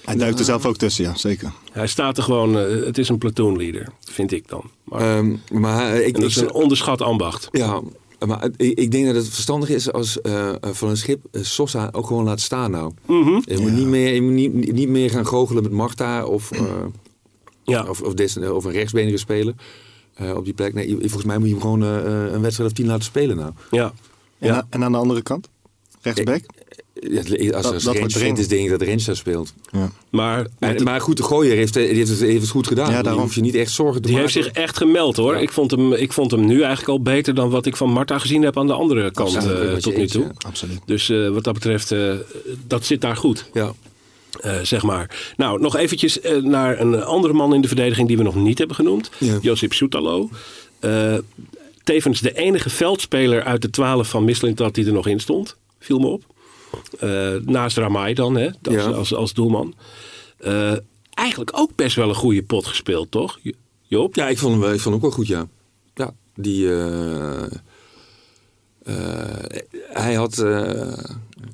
[0.04, 1.52] Hij duikt er zelf ook tussen, ja, zeker.
[1.72, 4.70] Hij staat er gewoon, eh, het is een platoonleader, vind ik dan.
[4.84, 7.48] Maar, Ehm, maar eh, ik, en dat ik, is een onderschat ambacht.
[7.52, 7.80] Ja,
[8.26, 12.06] maar ik, ik denk dat het verstandig is als eh, van een schip Sosa ook
[12.06, 12.92] gewoon laat staan nou.
[13.06, 13.40] Mhm.
[13.44, 16.62] Je moet, niet, meer, je moet niet, niet meer gaan goochelen met Marta of, eh,
[17.64, 19.54] Ja, of, of, des, of een rechtsbenige speler
[20.14, 20.74] eh, op die plek.
[20.74, 23.52] Nee, volgens mij moet je hem gewoon een wedstrijd of tien laten spelen nou.
[23.70, 23.92] ja.
[24.38, 24.56] En, Ja.
[24.56, 25.48] a- en aan de andere kant?
[26.00, 26.44] Rechtsback?
[27.10, 27.20] Ja,
[27.56, 28.38] als Dat- er dat Rens dringend.
[28.38, 29.54] is, denk ik dat Rens daar speelt.
[29.70, 29.90] Ja.
[30.10, 32.90] Maar En, maar goed, de gooier heeft, eh, die heeft, het, heeft het goed gedaan.
[32.90, 33.22] Ja, daarom.
[33.22, 34.50] hoef je niet echt zorgen te Die heeft maken.
[34.52, 35.34] zich echt gemeld hoor.
[35.34, 35.40] Ja.
[35.40, 38.18] Ik, vond hem, ik vond hem nu eigenlijk al beter dan wat ik van Marta
[38.18, 40.22] gezien heb aan de andere kant Absoluut, eh, tot nu toe.
[40.22, 40.30] ja.
[40.46, 40.78] Absoluut.
[40.86, 42.12] Dus eh, wat dat betreft, eh,
[42.66, 43.48] dat zit daar goed.
[43.52, 43.72] Ja.
[44.40, 45.32] eh, zeg maar.
[45.36, 48.76] Nou, nog eventjes naar een andere man in de verdediging die we nog niet hebben
[48.76, 49.10] genoemd.
[49.18, 49.38] Ja.
[49.40, 50.28] Josip Soetalo.
[50.80, 51.14] Eh,
[51.84, 55.56] tevens de enige veldspeler uit de twaalf van Mislintat die er nog in stond.
[55.78, 56.22] Viel me op.
[56.98, 58.84] Eh, naast Ramai dan, hè, als, Ja.
[58.86, 59.74] als, als doelman.
[60.38, 60.72] Eh,
[61.14, 63.38] eigenlijk ook best wel een goede pot gespeeld, toch?
[63.42, 64.14] Jo- Joop?
[64.14, 65.48] Ja, ik vond, hem, ik vond hem ook wel goed, ja.
[65.94, 66.74] Ja, die...
[66.74, 67.42] eh,
[69.92, 70.38] hij had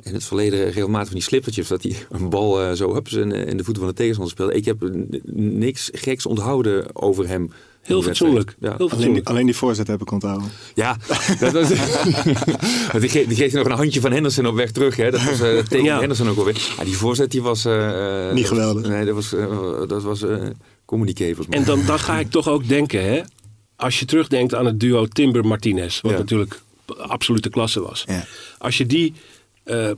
[0.02, 1.68] in het verleden regelmatig van die slippertjes...
[1.68, 4.54] dat hij een bal zo hups in, in de voeten van de tegenstander speelde.
[4.54, 4.90] Ik heb
[5.34, 7.50] niks geks onthouden over hem.
[7.82, 8.56] Heel fatsoenlijk.
[8.60, 9.28] Ja, Heel Alleen fatsoenlijk.
[9.28, 10.48] alleen die voorzet heb ik onthouden.
[10.74, 10.96] ja
[11.40, 11.68] dat was,
[13.00, 14.96] die, ge- die geeft nog een handje van Henderson op weg terug.
[14.96, 15.10] Hè.
[15.10, 15.98] Dat was eh tegen Ja.
[15.98, 16.72] Henderson ook alweer.
[16.78, 17.64] Ja, die voorzet die was...
[17.64, 18.86] eh, eh, Niet geweldig.
[18.86, 19.46] Nee, dat was, eh,
[19.88, 20.36] dat was eh
[20.84, 21.58] communiqué volgens mij.
[21.58, 23.20] En dan, dan ga ik toch ook denken, hè,
[23.76, 26.18] als je terugdenkt aan het duo Timber-Martinez, wat Ja.
[26.18, 26.60] natuurlijk
[26.98, 28.04] absolute klasse was.
[28.06, 28.24] Ja.
[28.58, 29.14] Als je die
[29.64, 29.90] eh,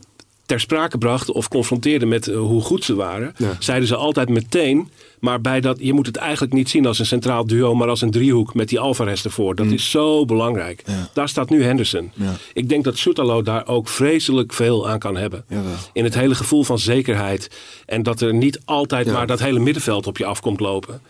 [0.46, 3.56] ter sprake bracht of confronteerde met hoe goed ze waren, Ja.
[3.58, 4.90] zeiden ze altijd meteen.
[5.22, 8.00] Maar bij dat, je moet het eigenlijk niet zien als een centraal duo, maar als
[8.00, 9.54] een driehoek met die Alvarez ervoor.
[9.54, 10.82] Dat is zo belangrijk.
[10.86, 11.08] Ja.
[11.12, 12.10] Daar staat nu Henderson.
[12.14, 12.32] Ja.
[12.52, 15.44] Ik denk dat Soetalo daar ook vreselijk veel aan kan hebben.
[15.92, 17.50] In het hele gevoel van zekerheid.
[17.86, 21.00] En dat er niet altijd maar dat hele middenveld op je afkomt lopen.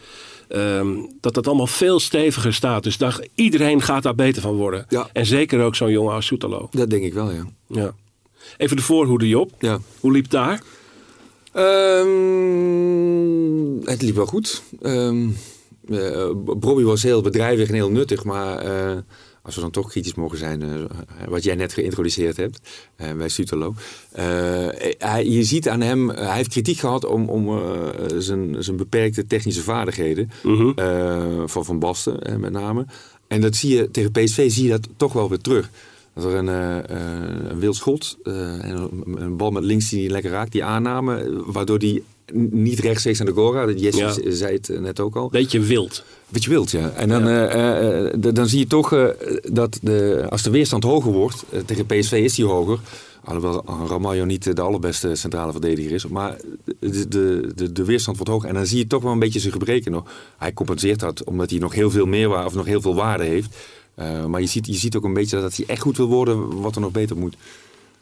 [0.48, 0.88] Ehm,
[1.20, 2.82] dat dat allemaal veel steviger staat.
[2.82, 4.86] Dus daar, iedereen gaat daar beter van worden.
[5.12, 6.68] En zeker ook zo'n jongen als Soetalo.
[6.70, 7.44] Dat denk ik wel, ja.
[7.66, 7.94] Ja.
[8.56, 9.50] Even de voorhoede, Job.
[10.00, 10.62] Hoe liep daar?
[13.84, 14.62] Het liep wel goed.
[16.56, 18.96] Bobby was heel bedrijvig en heel nuttig, maar eh,
[19.42, 20.68] als we dan toch kritisch mogen zijn, eh,
[21.28, 22.60] wat jij net geïntroduceerd hebt
[23.16, 23.74] bij Sutalo.
[24.12, 24.24] eh,
[24.98, 27.60] hij, je ziet aan hem, hij heeft kritiek gehad om, om
[28.18, 30.30] zijn, zijn beperkte technische vaardigheden
[30.76, 32.86] eh, van Van Basten met name.
[33.26, 35.70] En dat zie je tegen PSV zie je dat toch wel weer terug.
[36.14, 36.46] Dat er een,
[37.50, 41.78] een wild schot, en een, bal met links die niet lekker raakt, die aanname, waardoor
[41.78, 42.04] die
[42.50, 43.80] niet rechtstreeks aan de gaat.
[43.80, 44.34] Jesse Ja.
[44.34, 45.28] zei het eh, net ook al.
[45.28, 46.04] Beetje wild.
[46.28, 46.90] Beetje wild, ja.
[46.90, 51.44] En dan, eh, eh, dan zie je toch dat de, als de weerstand hoger wordt,
[51.64, 52.78] tegen PSV is die hoger.
[53.24, 56.06] Alhoewel Ramaljo niet de allerbeste centrale verdediger is.
[56.06, 56.36] Maar
[56.78, 58.48] de, de, de, de weerstand wordt hoger.
[58.48, 60.10] En dan zie je toch wel een beetje zijn gebreken nog.
[60.38, 63.56] Hij compenseert dat omdat hij nog heel veel meerwaarde of nog heel veel waarde heeft.
[64.26, 66.74] Maar je ziet, je ziet ook een beetje dat hij echt goed wil worden wat
[66.74, 67.36] er nog beter moet.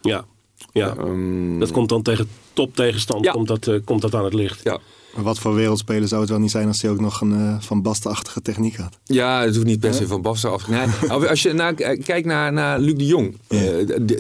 [0.01, 0.25] Ja.
[0.73, 0.95] Ja.
[0.97, 3.33] Ehm, Dat komt dan tegen top tegenstand Ja.
[3.33, 4.61] komt, dat, eh, komt dat aan het licht.
[4.65, 4.79] Ja.
[5.15, 7.57] Maar wat voor wereldspeler zou het wel niet zijn als hij ook nog een eh,
[7.61, 8.99] Van Basten-achtige techniek had.
[9.05, 10.69] Ja, het hoeft niet per se van Basten af.
[10.69, 10.87] Nee,
[11.29, 13.61] als je naar, kijkt naar, naar Luc de Jong, eh,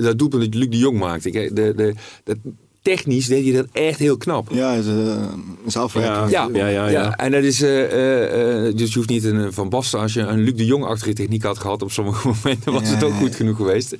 [0.02, 1.24] dat doelpunt dat Luc de Jong maakt.
[1.24, 2.36] Ik, de, de, dat,
[2.82, 4.48] technisch deed hij dat echt heel knap.
[4.52, 5.22] Ja, is, eh,
[5.66, 6.30] is afwerking.
[6.30, 6.48] Ja.
[6.52, 7.16] Ja, ja, ja.
[7.16, 10.00] En dat is, eh, eh, eh, dus je hoeft niet een Van Basten.
[10.00, 13.02] Als je een Luc de Jong-achtige techniek had gehad op sommige momenten, was Ja, het
[13.04, 13.96] ook goed genoeg geweest.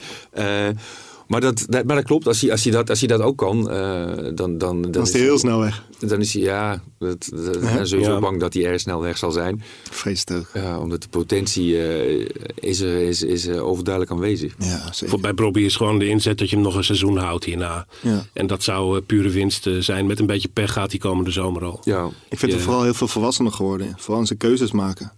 [1.30, 3.20] Eh, maar, dat, dat, maar dat klopt, als hij, als hij, dat, als hij dat
[3.20, 5.84] ook kan, eh, dan, dan, dan, Dan is hij heel snel weg.
[5.98, 8.18] Dan is hij, ja, dat, dat, ben sowieso Ja.
[8.18, 9.62] bang dat hij erg snel weg zal zijn.
[9.90, 10.50] Vrees ook.
[10.54, 14.54] Ja, omdat de potentie eh, is, er, is, is eh, overduidelijk aanwezig.
[14.58, 15.08] Ja, zeker.
[15.08, 17.86] Voor, bij Bobby is gewoon de inzet dat je hem nog een seizoen houdt hierna.
[18.02, 18.26] Ja.
[18.32, 20.06] En dat zou eh, pure winst eh, zijn.
[20.06, 21.80] Met een beetje pech gaat hij komende zomer al.
[21.84, 22.56] Ja, Ik vind Ja.
[22.56, 23.94] hem vooral heel veel volwassener geworden.
[23.98, 25.12] Vooral in zijn keuzes maken.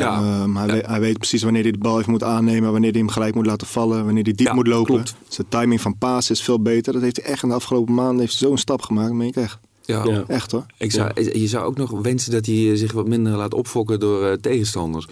[0.00, 0.16] Ja.
[0.42, 3.00] Ehm, hij, weet, hij weet precies wanneer hij de bal even moet aannemen, wanneer hij
[3.00, 4.94] hem gelijk moet laten vallen, wanneer hij diep Ja, moet lopen.
[4.94, 5.14] klopt.
[5.28, 6.92] Zijn timing van paas is veel beter.
[6.92, 9.12] Dat heeft hij echt in de afgelopen maanden heeft zo'n stap gemaakt.
[9.12, 9.58] Meen ik echt.
[9.84, 10.04] ja.
[10.04, 10.24] Ja.
[10.26, 10.66] Echt hoor.
[10.78, 14.24] Ik zou, Je zou ook nog wensen dat hij zich wat minder laat opfokken door
[14.26, 15.06] eh, tegenstanders.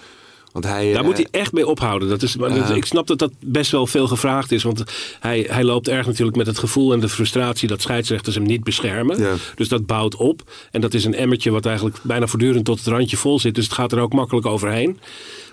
[0.52, 2.08] Want hij, Daar eh, moet hij echt mee ophouden.
[2.08, 2.36] Dat is,
[2.74, 4.62] ik snap dat dat best wel veel gevraagd is.
[4.62, 4.84] Want
[5.20, 8.64] hij, hij loopt erg natuurlijk met het gevoel en de frustratie dat scheidsrechters hem niet
[8.64, 9.38] beschermen.
[9.54, 10.50] Dus dat bouwt op.
[10.70, 13.54] En dat is een emmertje wat eigenlijk bijna voortdurend tot het randje vol zit.
[13.54, 14.98] Dus het gaat er ook makkelijk overheen.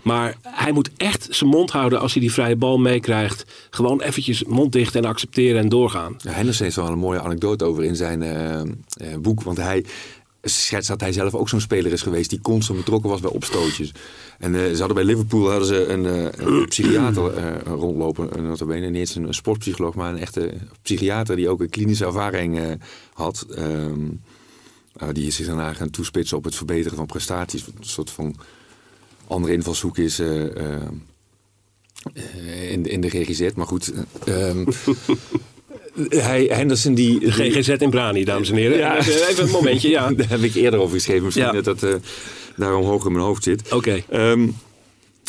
[0.03, 3.45] Maar hij moet echt zijn mond houden als hij die vrije bal meekrijgt.
[3.69, 6.15] Gewoon eventjes mond dicht en accepteren en doorgaan.
[6.17, 8.67] Ja, Henderson heeft wel een mooie anekdote over in zijn eh, eh,
[9.19, 9.43] boek.
[9.43, 9.85] Want hij
[10.41, 13.93] schetst dat hij zelf ook zo'n speler is geweest die constant betrokken was bij opstootjes.
[14.39, 18.43] En eh, ze hadden bij Liverpool hadden ze een, eh, een psychiater eh, rondlopen.
[18.43, 18.89] Notabene.
[18.89, 22.77] Niet eens een sportpsycholoog, maar een echte psychiater die ook een klinische ervaring
[23.13, 23.45] had.
[23.55, 24.07] Ehm,
[24.95, 27.67] eh, die is zich daarna gaan toespitsen op het verbeteren van prestaties.
[27.67, 28.35] Een soort van
[29.27, 30.19] andere invalshoek is
[32.69, 33.49] in, in de GGZ.
[33.55, 33.93] Maar goed,
[34.25, 34.65] eh, ehm,
[36.09, 37.31] hij, Henderson die...
[37.31, 38.77] GGZ in Brani, dames en heren.
[38.77, 38.97] Ja.
[38.97, 40.11] Even een momentje, ja.
[40.13, 41.23] Daar heb ik eerder over geschreven.
[41.23, 41.51] Misschien Ja.
[41.51, 41.95] dat dat eh,
[42.55, 43.73] daarom hoog in mijn hoofd zit.
[43.73, 44.03] Oké.
[44.09, 44.47] Ehm,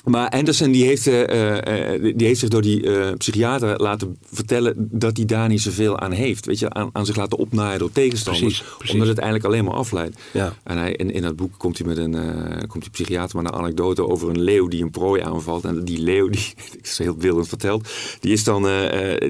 [0.05, 5.17] maar Anderson die heeft, eh, eh, die heeft zich door die psychiater laten vertellen dat
[5.17, 6.47] hij daar niet zoveel aan heeft.
[6.47, 8.45] Weet je, aan, aan zich laten opnaaien door tegenstanders.
[8.45, 8.93] Precies, precies.
[8.93, 10.21] Omdat het eigenlijk alleen maar afleidt.
[10.33, 10.57] Ja.
[10.63, 12.17] En hij, in, in dat boek komt hij met een
[12.67, 15.65] komt die psychiater met een anekdote over een leeuw die een prooi aanvalt.
[15.65, 17.89] En die leeuw, die ik is heel beeldend verteld,
[18.21, 18.69] die is dan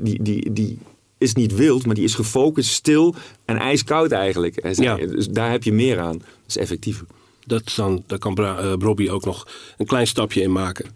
[0.02, 0.78] die, die, die
[1.20, 4.56] is niet wild, maar die is gefocust, stil en ijskoud eigenlijk.
[4.56, 4.96] En Ja.
[4.96, 6.18] Dus daar heb je meer aan.
[6.18, 7.06] Dat is effectiever.
[7.46, 9.46] Dat is dan, daar kan Bra- eh, Robbie ook nog
[9.78, 10.90] een klein stapje in maken.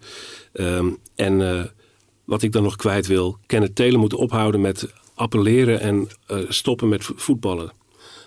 [0.53, 1.63] Ehm, en eh,
[2.23, 6.89] wat ik dan nog kwijt wil, Kenneth Taylor moet ophouden met appelleren en eh, stoppen
[6.89, 7.71] met vo- voetballen.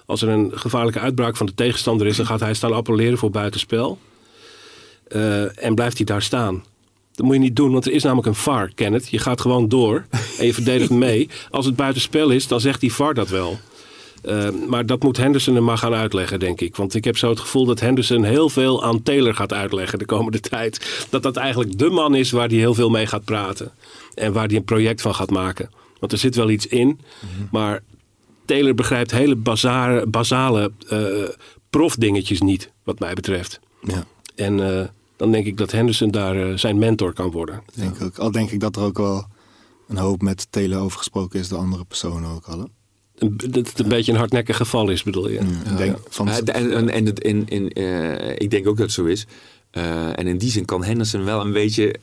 [0.06, 3.30] Als er een gevaarlijke uitbraak van de tegenstander is, dan gaat hij staan appelleren voor
[3.30, 3.98] buitenspel.
[5.54, 6.64] En blijft hij daar staan.
[7.14, 9.08] Dat moet je niet doen, want er is namelijk een VAR, Kenneth.
[9.08, 10.06] Je gaat gewoon door
[10.38, 11.29] en je verdedigt mee.
[11.51, 13.59] Als het buitenspel is, dan zegt die VAR dat wel.
[14.24, 16.77] Uh, maar dat moet Henderson hem maar gaan uitleggen, denk ik.
[16.77, 20.07] Want ik heb zo het gevoel dat Henderson heel veel aan Taylor gaat uitleggen de
[20.07, 21.07] komende tijd.
[21.11, 23.72] Dat dat eigenlijk de man is waar hij heel veel mee gaat praten.
[24.14, 25.70] En waar hij een project van gaat maken.
[26.01, 27.01] Want er zit wel iets in.
[27.51, 27.83] Maar
[28.44, 31.29] Taylor begrijpt hele bazare, basale uh,
[31.70, 33.61] profdingetjes niet, wat mij betreft.
[33.83, 34.05] Ja.
[34.35, 34.81] En uh,
[35.16, 37.62] dan denk ik dat Henderson daar uh, zijn mentor kan worden.
[37.74, 38.18] Denk ook.
[38.18, 39.27] Al denk ik dat er ook wel
[39.88, 42.68] een hoop met Taylor over gesproken is, de andere personen ook al.
[43.37, 45.40] Dat het een beetje een hardnekkig geval is, bedoel je?
[45.77, 46.29] Denk van...
[46.29, 49.27] en en, en het, in, in, uh, ik denk ook dat het zo is.
[49.72, 51.94] Uh, en in die zin kan Henderson wel een beetje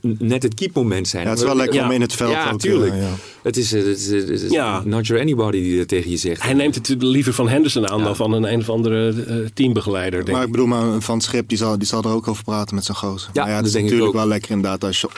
[0.00, 1.22] uh, net het keepmoment zijn.
[1.24, 1.84] Ja, het is wel lekker ja.
[1.84, 2.60] om in het veld ja, ook...
[2.60, 2.94] tuurlijk.
[2.94, 3.10] ja.
[3.42, 4.82] Het is, het is, het is Ja.
[4.84, 6.42] not your anybody die dat tegen je zegt.
[6.42, 8.04] Hij neemt het liever van Henderson aan Ja.
[8.04, 11.48] dan van een een of andere uh, teambegeleider, denk Maar ik bedoel, maar Van Schip
[11.48, 13.30] die zal, die zal er ook over praten met zijn gozer.
[13.32, 14.22] Ja, maar ja, dat is denk ik natuurlijk ook.
[14.22, 15.08] wel lekker inderdaad als je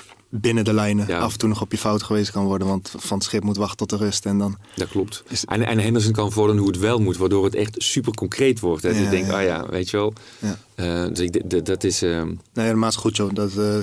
[0.40, 1.18] binnen de lijnen Ja.
[1.18, 2.68] af en toe nog op je fout geweest kan worden.
[2.68, 4.56] Want Van Schip moet wachten tot de rust en dan...
[4.76, 5.22] Dat klopt.
[5.28, 8.60] Is- En, en Henderson kan vorderen hoe het wel moet, waardoor het echt super concreet
[8.60, 8.82] wordt.
[8.82, 8.88] Hè.
[8.88, 9.32] Dus Ja, ik denk, ja.
[9.38, 10.12] ah ja, weet je wel.
[10.38, 10.58] Ja.
[10.74, 12.02] Eh, dus ik, dat is...
[12.02, 13.30] ehm, Nee, helemaal is goed joh.
[13.34, 13.76] Dat eh,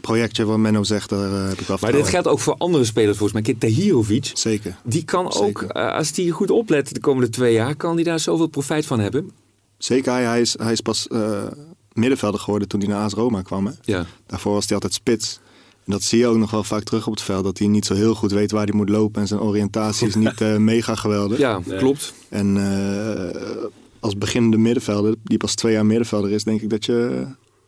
[0.00, 2.84] projectje wat Menno zegt, daar eh, heb ik wel maar dit geldt ook voor andere
[2.84, 3.42] spelers volgens mij.
[3.42, 4.30] Kijk, Tahirovic.
[4.34, 4.76] Zeker.
[4.84, 8.46] die kan ook, als hij goed oplet de komende twee jaar, kan hij daar zoveel
[8.46, 9.30] profijt van hebben.
[9.78, 11.06] Zeker, hij, hij, is, hij is pas
[11.96, 13.66] middenvelder geworden toen hij naar AS Roma kwam.
[13.66, 13.72] Hè?
[13.84, 14.06] Ja.
[14.26, 15.38] Daarvoor was hij altijd spits.
[15.84, 17.44] En dat zie je ook nog wel vaak terug op het veld.
[17.44, 19.20] Dat hij niet zo heel goed weet waar hij moet lopen.
[19.20, 21.38] En zijn oriëntatie is niet eh, mega geweldig.
[21.38, 21.78] Ja, Nee.
[21.78, 22.14] klopt.
[22.28, 23.64] En eh,
[24.00, 27.26] als beginnende middenvelder, die pas twee jaar middenvelder is, denk ik dat je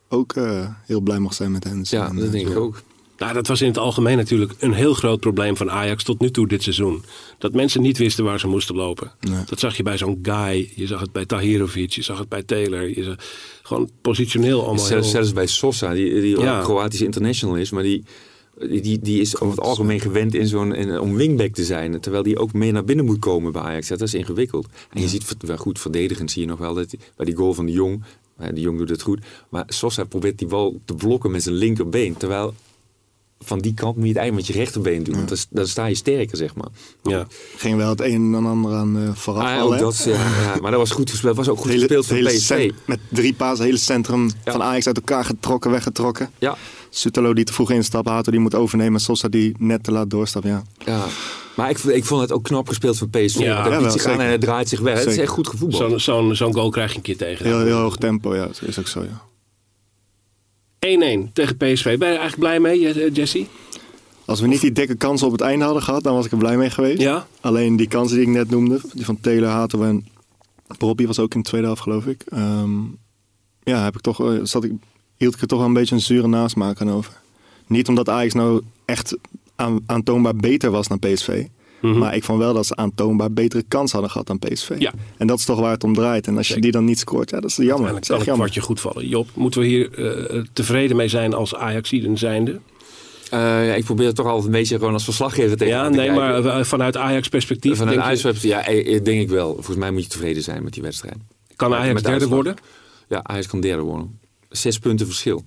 [0.09, 1.81] ook eh, heel blij mag zijn met hen.
[1.83, 2.83] Ja, dat denk ik ook.
[3.19, 6.31] Nou, dat was in het algemeen natuurlijk een heel groot probleem van Ajax tot nu
[6.31, 7.05] toe dit seizoen.
[7.39, 9.13] Dat mensen niet wisten waar ze moesten lopen.
[9.21, 9.45] Nee.
[9.47, 12.43] Dat zag je bij zo'n Guy, je zag het bij Tahirovic, je zag het bij
[12.43, 12.89] Taylor.
[12.89, 13.15] Je zag,
[13.69, 15.15] gewoon positioneel allemaal Zelfs, heel...
[15.15, 16.59] zelfs bij Sosa, die, die Ja.
[16.59, 18.03] ook Kroatisch international is, maar die
[18.83, 22.01] Die, die is over het algemeen gewend in zo'n, in, om wingback te zijn.
[22.01, 23.89] Terwijl die ook meer naar binnen moet komen bij Ajax.
[23.89, 24.67] Dat is ingewikkeld.
[24.93, 27.55] En je ziet wel goed verdedigend zie je nog wel dat die- bij die goal
[27.55, 28.03] van de Jong.
[28.37, 29.21] eh, De Jong doet het goed.
[29.49, 32.17] Maar Sosa probeert die bal te blokken met zijn linkerbeen.
[32.17, 32.55] Terwijl
[33.41, 35.15] van die kant moet je het eigenlijk met je rechterbeen doen.
[35.15, 36.69] Want dan, dan sta je sterker, zeg maar.
[37.03, 37.27] Ja.
[37.57, 39.43] Ging wel het een en ander aan eh, vooraf.
[39.43, 39.79] Ah, ja, al, ook hè?
[39.79, 41.37] dat, ja, ja, maar dat was goed gespeeld.
[41.37, 42.71] was ook goed hele, gespeeld van PSV.
[42.87, 44.53] met drie paas, het hele centrum Ja.
[44.53, 46.31] van Ajax uit elkaar getrokken, weggetrokken.
[46.39, 46.57] Ja,
[46.91, 49.01] Sutalo die te vroeg instapt, Hato die moet overnemen.
[49.01, 50.63] Sosa die net te laat doorstappen, ja.
[50.85, 51.05] ja.
[51.57, 53.39] Maar ik, ik vond het ook knap gespeeld van PSV.
[53.39, 54.99] Ja, ja, biedt zich aan en hij draait zich weg.
[54.99, 55.91] Het is echt goed gevoetbald.
[55.91, 57.47] Zo'n zo'n zo'n goal krijg je een keer tegen.
[57.47, 58.47] Heel, heel hoog tempo, ja.
[58.47, 59.23] Dat is ook zo, ja.
[60.79, 61.85] 1-1 tegen PSV.
[61.99, 63.47] Ben je er eigenlijk blij mee, eh, Jesse?
[64.25, 66.39] Als we niet die dikke kansen op het einde hadden gehad, dan was ik er
[66.39, 67.01] blij mee geweest.
[67.01, 67.27] Ja?
[67.41, 70.07] Alleen die kansen die ik net noemde, die van Taylor, Hato en
[70.79, 72.23] Bobby was ook in de tweede helft, geloof ik.
[72.29, 72.81] Ehm,
[73.63, 74.73] ja, heb ik toch, eh, zat ik,
[75.17, 77.21] hield ik er toch wel een beetje een zure nasmaak aan over.
[77.67, 79.17] Niet omdat Ajax nou echt
[79.57, 81.47] aan, aantoonbaar beter was dan PSV.
[81.81, 84.71] Maar ik vond wel dat ze aantoonbaar betere kans hadden gehad dan PSV.
[84.79, 84.93] Ja.
[85.17, 86.27] En dat is toch waar het om draait.
[86.27, 87.93] En als je die dan niet scoort, ja, dat is jammer.
[87.93, 88.35] Dat is echt jammer.
[88.35, 89.09] kwartje goed vallen.
[89.09, 92.61] Job, moeten we hier eh, tevreden mee zijn als Ajaxiden zijnde?
[93.31, 95.89] Eh, ja, ik probeer het toch altijd een beetje gewoon als verslaggever tegen Ja, te
[95.97, 96.15] nee, kijken.
[96.15, 99.55] maar eh, vanuit Ajax perspectief Vanuit denk je- Ajax, ja, denk ik wel.
[99.55, 101.17] Volgens mij moet je tevreden zijn met die wedstrijd.
[101.57, 102.31] kan Ajax derde uitslag.
[102.33, 102.57] worden?
[103.09, 104.19] Ja, Ajax kan derde worden.
[104.49, 105.45] Zes punten verschil.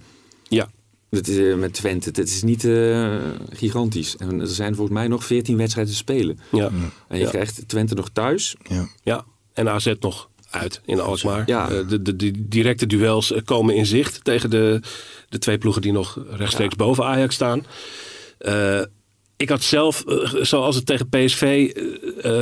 [0.47, 0.69] Ja.
[1.11, 2.11] Dat is, eh, met Twente.
[2.11, 3.15] Dat is niet eh,
[3.49, 4.15] gigantisch.
[4.17, 6.39] En er zijn volgens mij nog 14 wedstrijden te spelen.
[6.51, 6.69] Ja.
[7.07, 7.29] En je Ja.
[7.29, 8.55] krijgt Twente nog thuis.
[8.69, 8.87] Ja.
[9.03, 9.25] ja.
[9.53, 11.43] En AZ nog uit in Alkmaar.
[11.45, 11.69] Ja.
[11.69, 14.79] Eh, de, de, de directe duels komen in zicht tegen de,
[15.29, 17.65] de twee ploegen die nog rechtstreeks boven Ajax staan.
[18.37, 18.81] Eh,
[19.37, 20.03] ik had zelf,
[20.41, 21.71] zoals het tegen PSV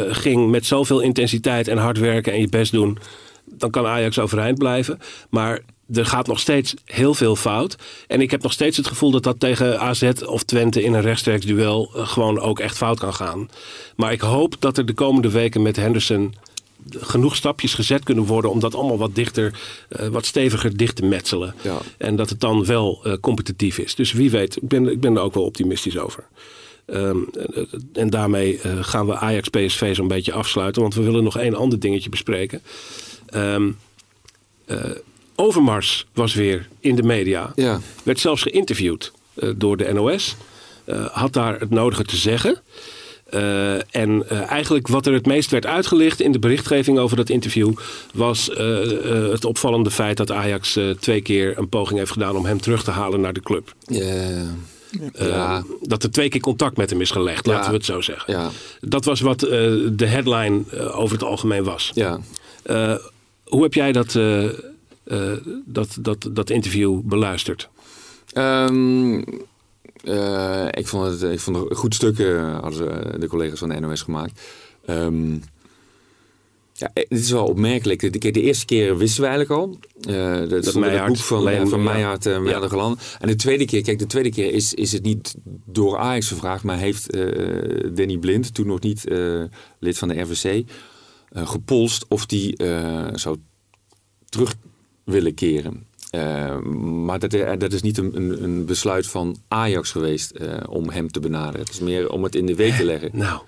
[0.09, 2.97] ging, met zoveel intensiteit en hard werken en je best doen,
[3.45, 4.99] dan kan Ajax overeind blijven.
[5.29, 5.61] Maar
[5.93, 7.75] er gaat nog steeds heel veel fout.
[8.07, 11.01] En ik heb nog steeds het gevoel dat dat tegen AZ of Twente in een
[11.01, 13.49] rechtstreeks duel eh, gewoon ook echt fout kan gaan.
[13.95, 16.35] Maar ik hoop dat er de komende weken met Henderson
[16.97, 21.05] genoeg stapjes gezet kunnen worden om dat allemaal wat dichter, eh, wat steviger dicht te
[21.05, 21.55] metselen.
[21.61, 21.77] Ja.
[21.97, 23.95] En dat het dan wel eh, competitief is.
[23.95, 26.27] Dus wie weet, ik ben, ik ben er ook wel optimistisch over.
[26.85, 27.17] Ehm,
[27.93, 30.81] en- daarmee gaan we Ajax PSV zo'n beetje afsluiten.
[30.81, 32.61] Want we willen nog één ander dingetje bespreken.
[33.25, 33.69] Ehm,
[34.65, 34.77] eh,
[35.39, 37.51] Overmars was weer in de media.
[37.55, 37.79] Ja.
[38.03, 40.35] Werd zelfs geïnterviewd eh, door de NOS.
[40.85, 42.61] Eh, had daar het nodige te zeggen.
[43.29, 47.73] Eh, en eigenlijk wat er het meest werd uitgelicht in de berichtgeving over dat interview
[48.13, 48.49] was
[49.31, 52.91] het opvallende feit dat Ajax twee keer een poging heeft gedaan om hem terug te
[52.91, 53.73] halen naar de club.
[53.85, 55.63] Ja.
[55.81, 57.51] Dat er twee keer contact met hem is gelegd, Ja.
[57.51, 58.33] laten we het zo zeggen.
[58.33, 58.49] Ja.
[58.81, 61.91] Dat was wat de headline over het algemeen was.
[61.93, 62.19] Ja.
[63.43, 64.15] Hoe heb jij dat,
[65.65, 67.69] dat, dat, dat interview beluisterd?
[68.33, 69.21] Ehm,
[70.03, 73.69] eh, ik, vond het, ik vond het een goed stuk, eh, hadden de collega's van
[73.69, 74.41] de NOS gemaakt.
[74.85, 75.33] Ehm,
[76.73, 77.99] ja, eh, het is wel opmerkelijk.
[77.99, 79.77] De, de, eerste keer wisten we eigenlijk al.
[80.01, 81.85] Eh dat in het boek van, ja, van ja.
[81.85, 82.49] Meijaard en Ja.
[82.49, 82.67] ja.
[82.67, 83.01] Geland.
[83.19, 86.63] En de tweede keer, kijk, de tweede keer is, is het niet door Ajax gevraagd,
[86.63, 89.43] maar heeft eh, Danny Blind, toen nog niet eh,
[89.79, 90.69] lid van de RVC,
[91.29, 93.37] eh, gepolst of die eh, zou
[94.29, 94.55] terug
[95.09, 95.87] willen keren.
[96.09, 96.57] Eh,
[97.05, 100.89] maar dat, eh, dat is niet een, een, een besluit van Ajax geweest eh, om
[100.89, 101.59] hem te benaderen.
[101.59, 103.09] Het is meer om het in de week te leggen.
[103.13, 103.41] Nou,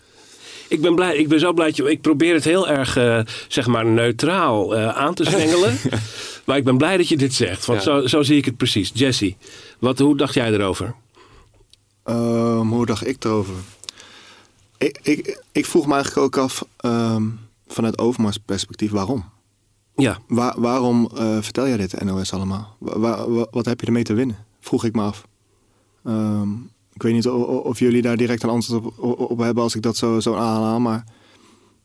[0.68, 1.68] ik ben, blij, ik ben zo blij.
[1.68, 5.78] dat je- Ik probeer het heel erg, eh, zeg maar, neutraal eh, aan te zwengelen.
[6.46, 7.66] maar ik ben blij dat je dit zegt.
[7.66, 8.02] Want Ja.
[8.02, 8.92] zo, zo zie ik het precies.
[8.94, 9.36] Jesse,
[9.80, 10.96] wat, hoe dacht jij erover?
[12.04, 13.54] Ehm, hoe dacht ik erover?
[14.78, 17.24] Ik, ik, ik vroeg me eigenlijk ook af, ehm,
[17.68, 19.26] vanuit Overmars perspectief, waarom?
[20.02, 22.76] Ja, Waar, waarom eh, vertel jij dit NOS allemaal?
[22.80, 24.38] Wa- wa- wa- wat heb je ermee te winnen?
[24.60, 25.28] Vroeg ik me af.
[26.06, 26.52] Ehm,
[26.94, 29.64] ik weet niet o- o- of jullie daar direct een antwoord op, op, op hebben
[29.64, 30.80] als ik dat zo, zo aanhaal.
[30.80, 31.04] Maar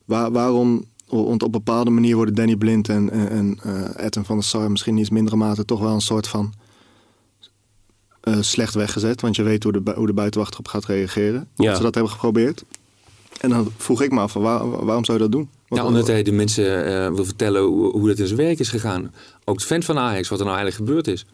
[0.05, 3.59] waar, waarom, want op een bepaalde manier worden Danny Blind en, en, en
[4.13, 6.53] eh, van der Sar misschien in iets mindere mate toch wel een soort van
[8.21, 9.21] eh, slecht weggezet.
[9.21, 11.49] Want je weet hoe de, hoe de buitenwacht erop gaat reageren.
[11.55, 11.65] Ja.
[11.67, 12.65] Dat ze dat hebben geprobeerd.
[13.41, 15.49] En dan vroeg ik me af, waar- waarom zou je dat doen?
[15.69, 18.59] Wat- Ja, omdat hij de mensen eh, wil vertellen hoe, hoe dat in zijn werk
[18.59, 19.15] is gegaan.
[19.45, 21.27] Ook de fan van Ajax, wat er nou eigenlijk gebeurd is.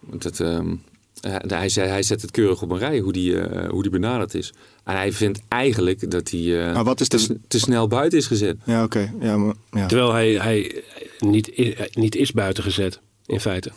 [0.00, 0.74] Want het, ehm,
[1.20, 3.90] eh, hij, zei, hij zet het keurig op een rij, hoe die, eh, hoe die
[3.90, 4.52] benaderd is.
[4.84, 7.88] En hij vindt eigenlijk dat hij eh, Maar wat is te, de- s- te snel
[7.88, 8.56] buiten is gezet.
[8.64, 9.12] Ja, oké.
[9.20, 9.86] Ja, maar, ja.
[9.86, 10.82] terwijl hij, hij
[11.18, 13.70] niet, niet is buiten gezet, in feite.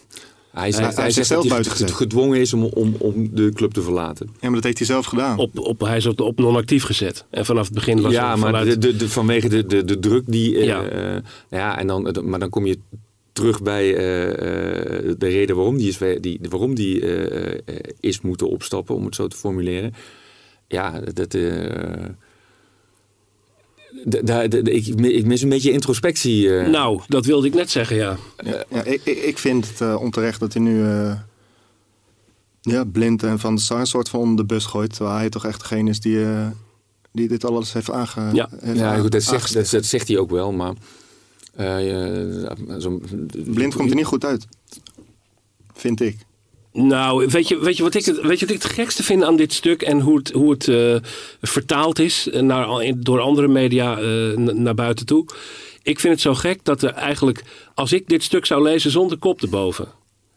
[0.51, 4.27] Hij, hij hij zegt dat hij gedwongen is om, om, om de club te verlaten.
[4.33, 5.37] ja, maar dat heeft hij zelf gedaan.
[5.37, 7.25] Op, op, hij is op, op non-actief gezet.
[7.29, 8.67] En vanaf het begin was ja, maar vanuit...
[8.67, 10.57] de, de, de- vanwege de, de, de druk die...
[10.57, 10.83] eh, Ja.
[10.83, 11.17] eh,
[11.49, 12.77] ja, en dan, maar dan kom je
[13.33, 18.21] terug bij eh, eh, de reden waarom die is, die, waarom die eh, eh, is
[18.21, 19.93] moeten opstappen, om het zo te formuleren.
[20.67, 21.37] Ja, dat.
[24.63, 26.57] Ik, ik mis een beetje introspectie.
[26.59, 26.67] eh.
[26.69, 28.17] Nou, dat wilde ik net zeggen, ja.
[28.43, 31.15] Ja, ik, ik, ik vind het eh, onterecht dat hij nu eh,
[32.61, 34.93] ja, blind en van de Sar soort van onder de bus gooit.
[34.95, 36.47] Terwijl hij toch echt degene is die, eh,
[37.11, 38.33] die dit alles heeft aange...
[38.33, 38.49] Ja.
[38.59, 40.73] heeft ja, goed, dat, zegt, dat, dat zegt hij ook wel, maar.
[41.55, 42.55] eh, ja,
[43.45, 44.47] Blind komt er niet goed uit.
[45.73, 46.17] Vind ik.
[46.81, 49.35] Nou, weet je, weet, je wat ik, het- weet je ik het gekste vind aan
[49.35, 50.95] dit stuk en hoe het, hoe het eh,
[51.41, 55.25] vertaald is naar, door andere media eh, naar buiten toe?
[55.83, 57.43] Ik vind het zo gek dat er eigenlijk,
[57.75, 59.87] als ik dit stuk zou lezen zonder kop erboven,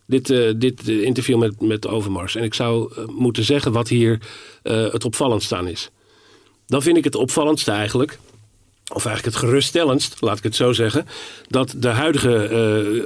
[0.07, 3.89] dit, eh, dit eh, interview met, met Overmars, en ik zou eh, moeten zeggen wat
[3.89, 4.19] hier
[4.63, 5.91] eh, het opvallendst aan is,
[6.67, 8.19] dan vind ik het opvallendste eigenlijk
[8.93, 11.07] of eigenlijk het geruststellendst, laat ik het zo zeggen,
[11.49, 13.03] dat de huidige eh,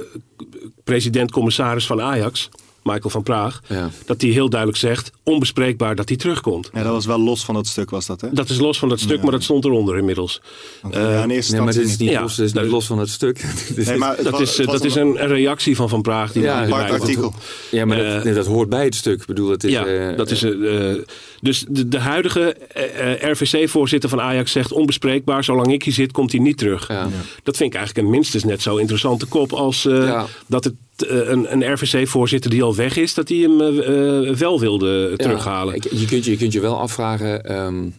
[0.83, 2.49] president-commissaris van Ajax,
[2.87, 3.89] Michael van Praag, Ja.
[4.05, 6.69] dat hij heel duidelijk zegt, onbespreekbaar dat hij terugkomt.
[6.73, 8.27] Ja, dat was wel los van dat stuk, was dat, hè?
[8.31, 10.41] Dat is los van dat stuk, maar dat stond eronder inmiddels.
[10.81, 12.85] Want, ja, in eerste Nee, maar dit is niet, Ja, los, dit is niet los
[12.85, 13.43] van het stuk.
[13.75, 16.31] Nee, maar het Dat is, het eh, dat is een, een reactie van Van Praag.
[16.31, 17.33] Die Ja, een apart artikel.
[17.71, 19.19] ja, maar dat, eh, nee, dat hoort bij het stuk.
[19.21, 20.97] Ik bedoel, het is, ja, eh, dat is eh, eh,
[21.41, 25.43] dus de, de huidige eh, eh, RVC-voorzitter van Ajax zegt onbespreekbaar.
[25.43, 26.87] Zolang ik hier zit, komt hij niet terug.
[26.87, 27.07] Ja.
[27.43, 30.25] Dat vind ik eigenlijk een minstens net zo interessante kop als eh, Ja.
[30.47, 34.35] dat het eh, een, een RVC-voorzitter die al weg is, dat hij hem eh, eh,
[34.35, 35.73] wel wilde terughalen.
[35.73, 37.43] je, kunt je, je kunt je wel afvragen.
[37.43, 37.89] ehm,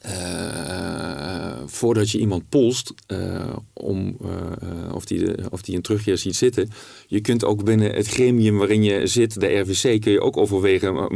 [0.00, 3.18] eh, voordat je iemand polst eh,
[3.72, 6.70] om, eh, of, die de, of die een terugkeer ziet zitten.
[7.06, 11.10] Je kunt ook binnen het gremium waarin je zit, de RVC, kun je ook overwegen.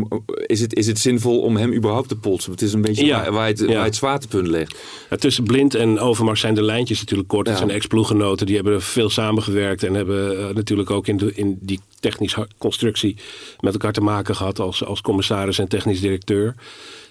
[0.47, 2.51] Is het, is het zinvol om hem überhaupt te polsen?
[2.51, 3.66] Het is een beetje Ja, waar, waar, het, ja.
[3.66, 4.78] waar het zwaartepunt ligt.
[5.11, 7.49] Ja, tussen Blind en Overmars zijn de lijntjes natuurlijk kort.
[7.49, 11.80] Het zijn ex-ploeggenoten, die hebben veel samengewerkt en hebben natuurlijk ook in, de, in die
[12.01, 13.16] technische constructie
[13.61, 16.55] met elkaar te maken gehad als, als commissaris en technisch directeur.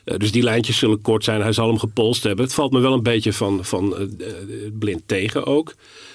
[0.03, 1.41] Eh, dus die lijntjes zullen kort zijn.
[1.41, 2.45] Hij zal hem gepolst hebben.
[2.45, 4.35] Het valt me wel een beetje van, van eh, eh,
[4.79, 5.73] Blind tegen ook.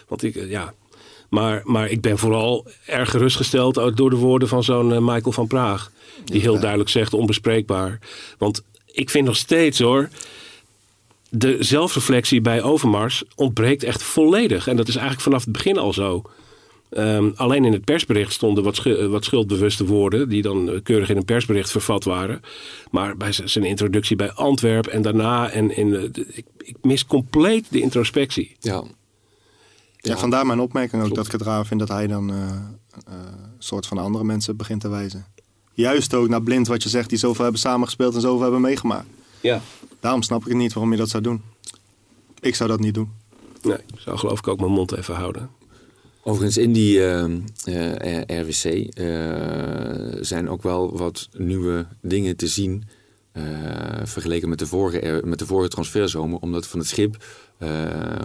[0.08, 0.74] Want ik, ja.
[1.28, 5.90] Maar, maar ik ben vooral erg gerustgesteld door de woorden van zo'n Michael van Praag.
[6.24, 7.98] Die heel duidelijk zegt onbespreekbaar.
[8.38, 8.62] Want
[8.92, 10.08] ik vind nog steeds hoor
[11.30, 14.66] de zelfreflectie bij Overmars ontbreekt echt volledig.
[14.66, 16.22] En dat is eigenlijk vanaf het begin al zo.
[16.90, 21.08] Ehm, alleen in het persbericht stonden wat, schu- wat schuldbewuste woorden, die dan eh, keurig
[21.10, 22.40] in een persbericht vervat waren.
[22.90, 27.06] Maar bij zijn introductie bij Antwerp en daarna, en in, eh, de- ik, ik mis
[27.06, 28.56] compleet de introspectie.
[28.60, 28.82] Ja.
[30.00, 32.50] Ja, vandaar mijn opmerking ook dat ik het raar vind dat hij dan eh, eh,
[33.06, 35.26] een soort van andere mensen begint te wijzen.
[35.72, 39.06] Juist ook naar blind wat je zegt, die zoveel hebben samengespeeld en zoveel hebben meegemaakt.
[39.40, 39.60] Ja.
[40.00, 41.42] Daarom snap ik het niet waarom je dat zou doen.
[42.40, 43.10] Ik zou dat niet doen.
[43.62, 45.50] Nee, ik zou geloof ik ook mijn mond even houden.
[46.28, 47.24] Overigens, in die eh,
[47.64, 49.06] eh, RWC eh,
[50.20, 52.82] zijn ook wel wat nieuwe dingen te zien.
[54.04, 56.38] vergeleken met de, vorige, met de vorige transferzomer.
[56.38, 57.16] Omdat van het schip,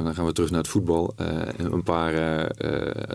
[0.04, 1.14] dan gaan we terug naar het voetbal.
[1.58, 2.14] een paar,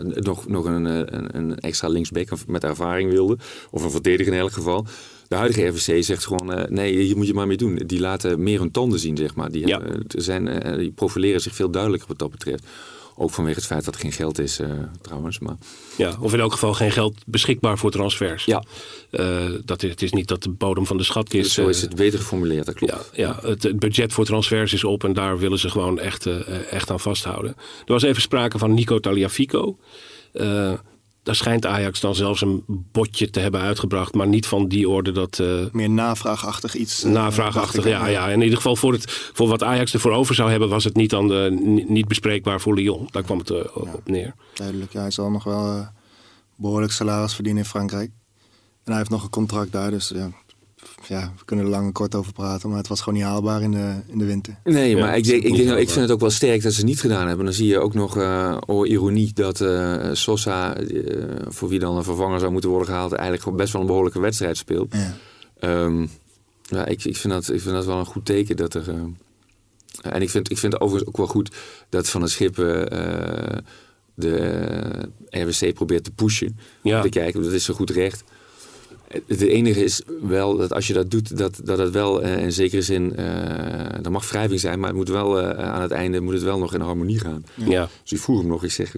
[0.03, 3.37] nog, nog een, een, een extra linksback met ervaring wilde.
[3.71, 4.85] Of een verdediger in elk geval.
[5.27, 7.75] De huidige RVC zegt gewoon, nee, hier moet je maar mee doen.
[7.75, 9.51] Die laten meer hun tanden zien, zeg maar.
[9.51, 9.81] Die, Ja.
[10.07, 12.63] zijn, die profileren zich veel duidelijker wat dat betreft.
[13.21, 14.69] Ook vanwege het feit dat er geen geld is, eh,
[15.01, 15.39] trouwens.
[15.39, 15.55] Maar
[15.97, 18.45] Ja, of in elk geval geen geld beschikbaar voor transfers.
[18.45, 18.63] ja,
[19.09, 21.51] Eh, dat is, het is niet dat de bodem van de schatkist...
[21.51, 23.09] zo is eh, het beter geformuleerd, dat klopt.
[23.13, 26.25] Ja, ja het, het budget voor transfers is op en daar willen ze gewoon echt,
[26.69, 27.55] echt aan vasthouden.
[27.85, 29.77] Er was even sprake van Nico Taliafico.
[31.29, 34.89] Eh daar schijnt Ajax dan zelfs een botje te hebben uitgebracht, maar niet van die
[34.89, 37.03] orde dat eh Meer navraagachtig iets.
[37.03, 37.85] eh, navraagachtig.
[37.87, 40.83] Ja, ja, in ieder geval voor, het, voor wat Ajax ervoor over zou hebben, was
[40.83, 43.07] het niet, dan de, ni- niet bespreekbaar voor Lyon.
[43.11, 44.33] Daar kwam het eh, op neer.
[44.53, 45.87] Duidelijk, ja, hij zal nog wel eh,
[46.55, 48.09] behoorlijk salaris verdienen in Frankrijk.
[48.83, 50.29] En hij heeft nog een contract daar, dus ja,
[51.09, 52.69] ja, we kunnen er lang en kort over praten.
[52.69, 54.55] Maar het was gewoon niet haalbaar in de, in de winter.
[54.63, 56.77] Nee, Ja, maar ik, denk, ik, denk, ik vind het ook wel sterk dat ze
[56.77, 57.45] het niet gedaan hebben.
[57.45, 61.97] Dan zie je ook nog, eh oh, ironie, dat eh, Sosa, eh, voor wie dan
[61.97, 64.93] een vervanger zou moeten worden gehaald, eigenlijk gewoon best wel een behoorlijke wedstrijd speelt.
[64.93, 65.15] Ja.
[65.59, 66.05] Ehm,
[66.61, 68.89] ja, ik, ik, vind dat, ik vind dat wel een goed teken dat er.
[68.89, 68.95] eh,
[70.01, 71.55] en ik vind, ik vind overigens ook wel goed
[71.89, 73.57] dat van het schip eh,
[74.13, 76.57] de RWC probeert te pushen.
[76.83, 77.01] Ja.
[77.01, 78.23] Te kijken, dat is zo goed recht.
[79.27, 82.51] Het enige is wel dat als je dat doet, dat, dat het wel eh, in
[82.51, 83.25] zekere zin, eh
[84.05, 86.59] er mag wrijving zijn, maar het moet wel eh, aan het einde moet het wel
[86.59, 87.45] nog in harmonie gaan.
[87.55, 87.89] Ja.
[88.03, 88.95] Dus ik vroeg hem nog, ik zeg,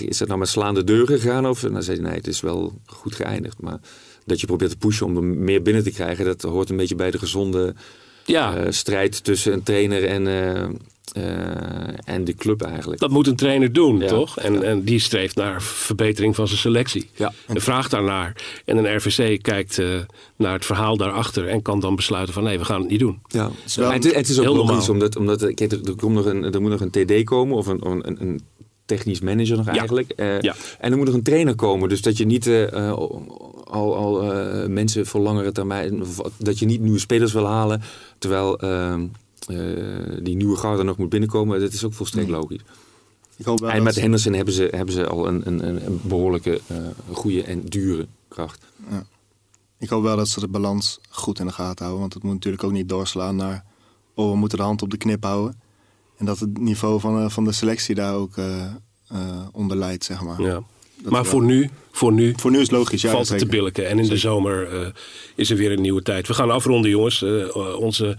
[0.00, 1.46] is het nou met slaande deuren gegaan?
[1.46, 3.60] Of, en dan zei hij, nee, het is wel goed geëindigd.
[3.60, 3.78] Maar
[4.24, 6.94] dat je probeert te pushen om er meer binnen te krijgen, dat hoort een beetje
[6.94, 7.74] bij de gezonde
[8.24, 8.70] Ja.
[8.70, 10.26] strijd tussen een trainer en,
[11.12, 13.00] eh, en de club eigenlijk.
[13.00, 14.06] Dat moet een trainer doen, Ja.
[14.06, 14.38] toch?
[14.38, 17.10] En, en die streeft naar verbetering van zijn selectie.
[17.14, 17.32] Ja.
[17.46, 18.36] En vraagt daarnaar.
[18.64, 19.86] En een RVC kijkt eh,
[20.36, 23.18] naar het verhaal daarachter en kan dan besluiten van nee, we gaan het niet doen.
[23.28, 23.50] Ja,
[23.80, 24.88] het, het is ook heel logisch, normaal.
[24.90, 27.66] omdat, omdat kijk, er, er, komt nog een, er moet nog een TD komen, of
[27.66, 28.40] een, een, een
[28.84, 30.10] technisch manager nog eigenlijk.
[30.10, 30.54] Eh, Ja.
[30.78, 32.48] En er moet nog een trainer komen, dus dat je niet
[33.74, 36.02] al, al eh, mensen voor langere termijn,
[36.38, 37.82] dat je niet nieuwe spelers wil halen,
[38.18, 39.08] terwijl ehm, eh,
[40.22, 42.60] die nieuwe garde nog moet binnenkomen, dat is ook volstrekt logisch.
[43.36, 45.66] Ik hoop wel En dat met ze- Henderson hebben ze, hebben ze al een, een,
[45.86, 46.76] een- behoorlijke, eh,
[47.12, 48.64] goede en dure kracht.
[49.78, 52.00] Ik hoop wel dat ze de balans goed in de gaten houden.
[52.00, 53.64] Want het moet natuurlijk ook niet doorslaan naar...
[54.14, 55.60] oh, we moeten de hand op de knip houden.
[56.16, 58.64] En dat het niveau van, eh, van de selectie daar ook eh,
[59.08, 60.40] eh, onder leidt, zeg maar.
[60.42, 60.52] Ja.
[61.02, 61.30] Dat Maar wel.
[61.30, 63.10] voor nu, voor nu Voor nu is het logisch, ja.
[63.10, 63.88] valt het te billiken.
[63.88, 64.88] En in de zomer eh,
[65.34, 66.26] is er weer een nieuwe tijd.
[66.26, 67.22] We gaan afronden, jongens.
[67.22, 68.16] Eh, onze eh,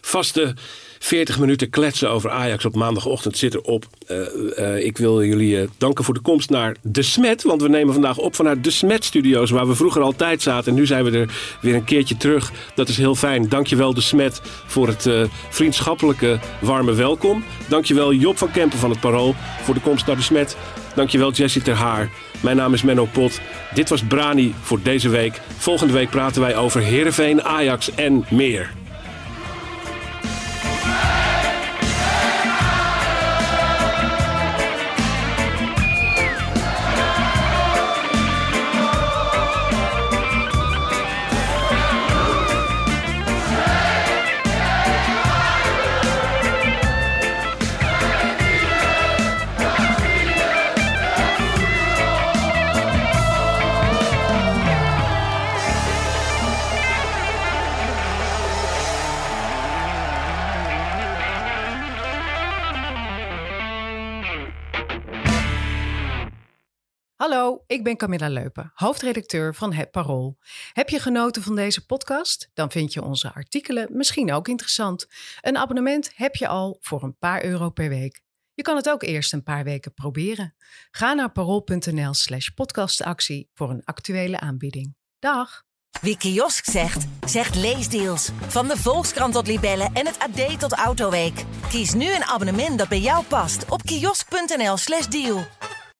[0.00, 0.54] vaste
[1.02, 3.84] 40 minuten kletsen over Ajax op maandagochtend zit erop.
[4.06, 4.18] Eh,
[4.58, 7.42] eh, ik wil jullie eh, danken voor de komst naar De Smet.
[7.42, 10.72] Want we nemen vandaag op vanuit De Smet Studios, waar we vroeger altijd zaten.
[10.72, 11.30] En nu zijn we er
[11.60, 12.52] weer een keertje terug.
[12.74, 13.48] Dat is heel fijn.
[13.48, 15.08] Dankjewel De Smet voor het
[15.50, 17.44] vriendschappelijke warme welkom.
[17.68, 20.56] Dankjewel Job van Kempen van het Parool voor de komst naar De Smet.
[20.94, 22.10] Dankjewel Jessie Ter Haar.
[22.42, 23.40] Mijn naam is Menno Pot.
[23.74, 25.40] Dit was Brani voor deze week.
[25.56, 28.79] Volgende week praten wij over Heerenveen, Ajax en meer.
[67.80, 70.38] Ik ben Camilla Leupen, hoofdredacteur van Het Parool.
[70.72, 72.50] Heb je genoten van deze podcast?
[72.54, 75.06] Dan vind je onze artikelen misschien ook interessant.
[75.40, 78.20] Een abonnement heb je al voor een paar euro per week.
[78.54, 80.54] Je kan het ook eerst een paar weken proberen.
[80.90, 84.94] Ga naar parool.nl slash podcastactie voor een actuele aanbieding.
[85.18, 85.62] Dag!
[86.00, 88.30] Wie kiosk zegt, zegt leesdeals.
[88.46, 91.44] Van de Volkskrant tot Libellen en het AD tot Autoweek.
[91.68, 95.46] Kies nu een abonnement dat bij jou past op kiosk.nl/slash deal.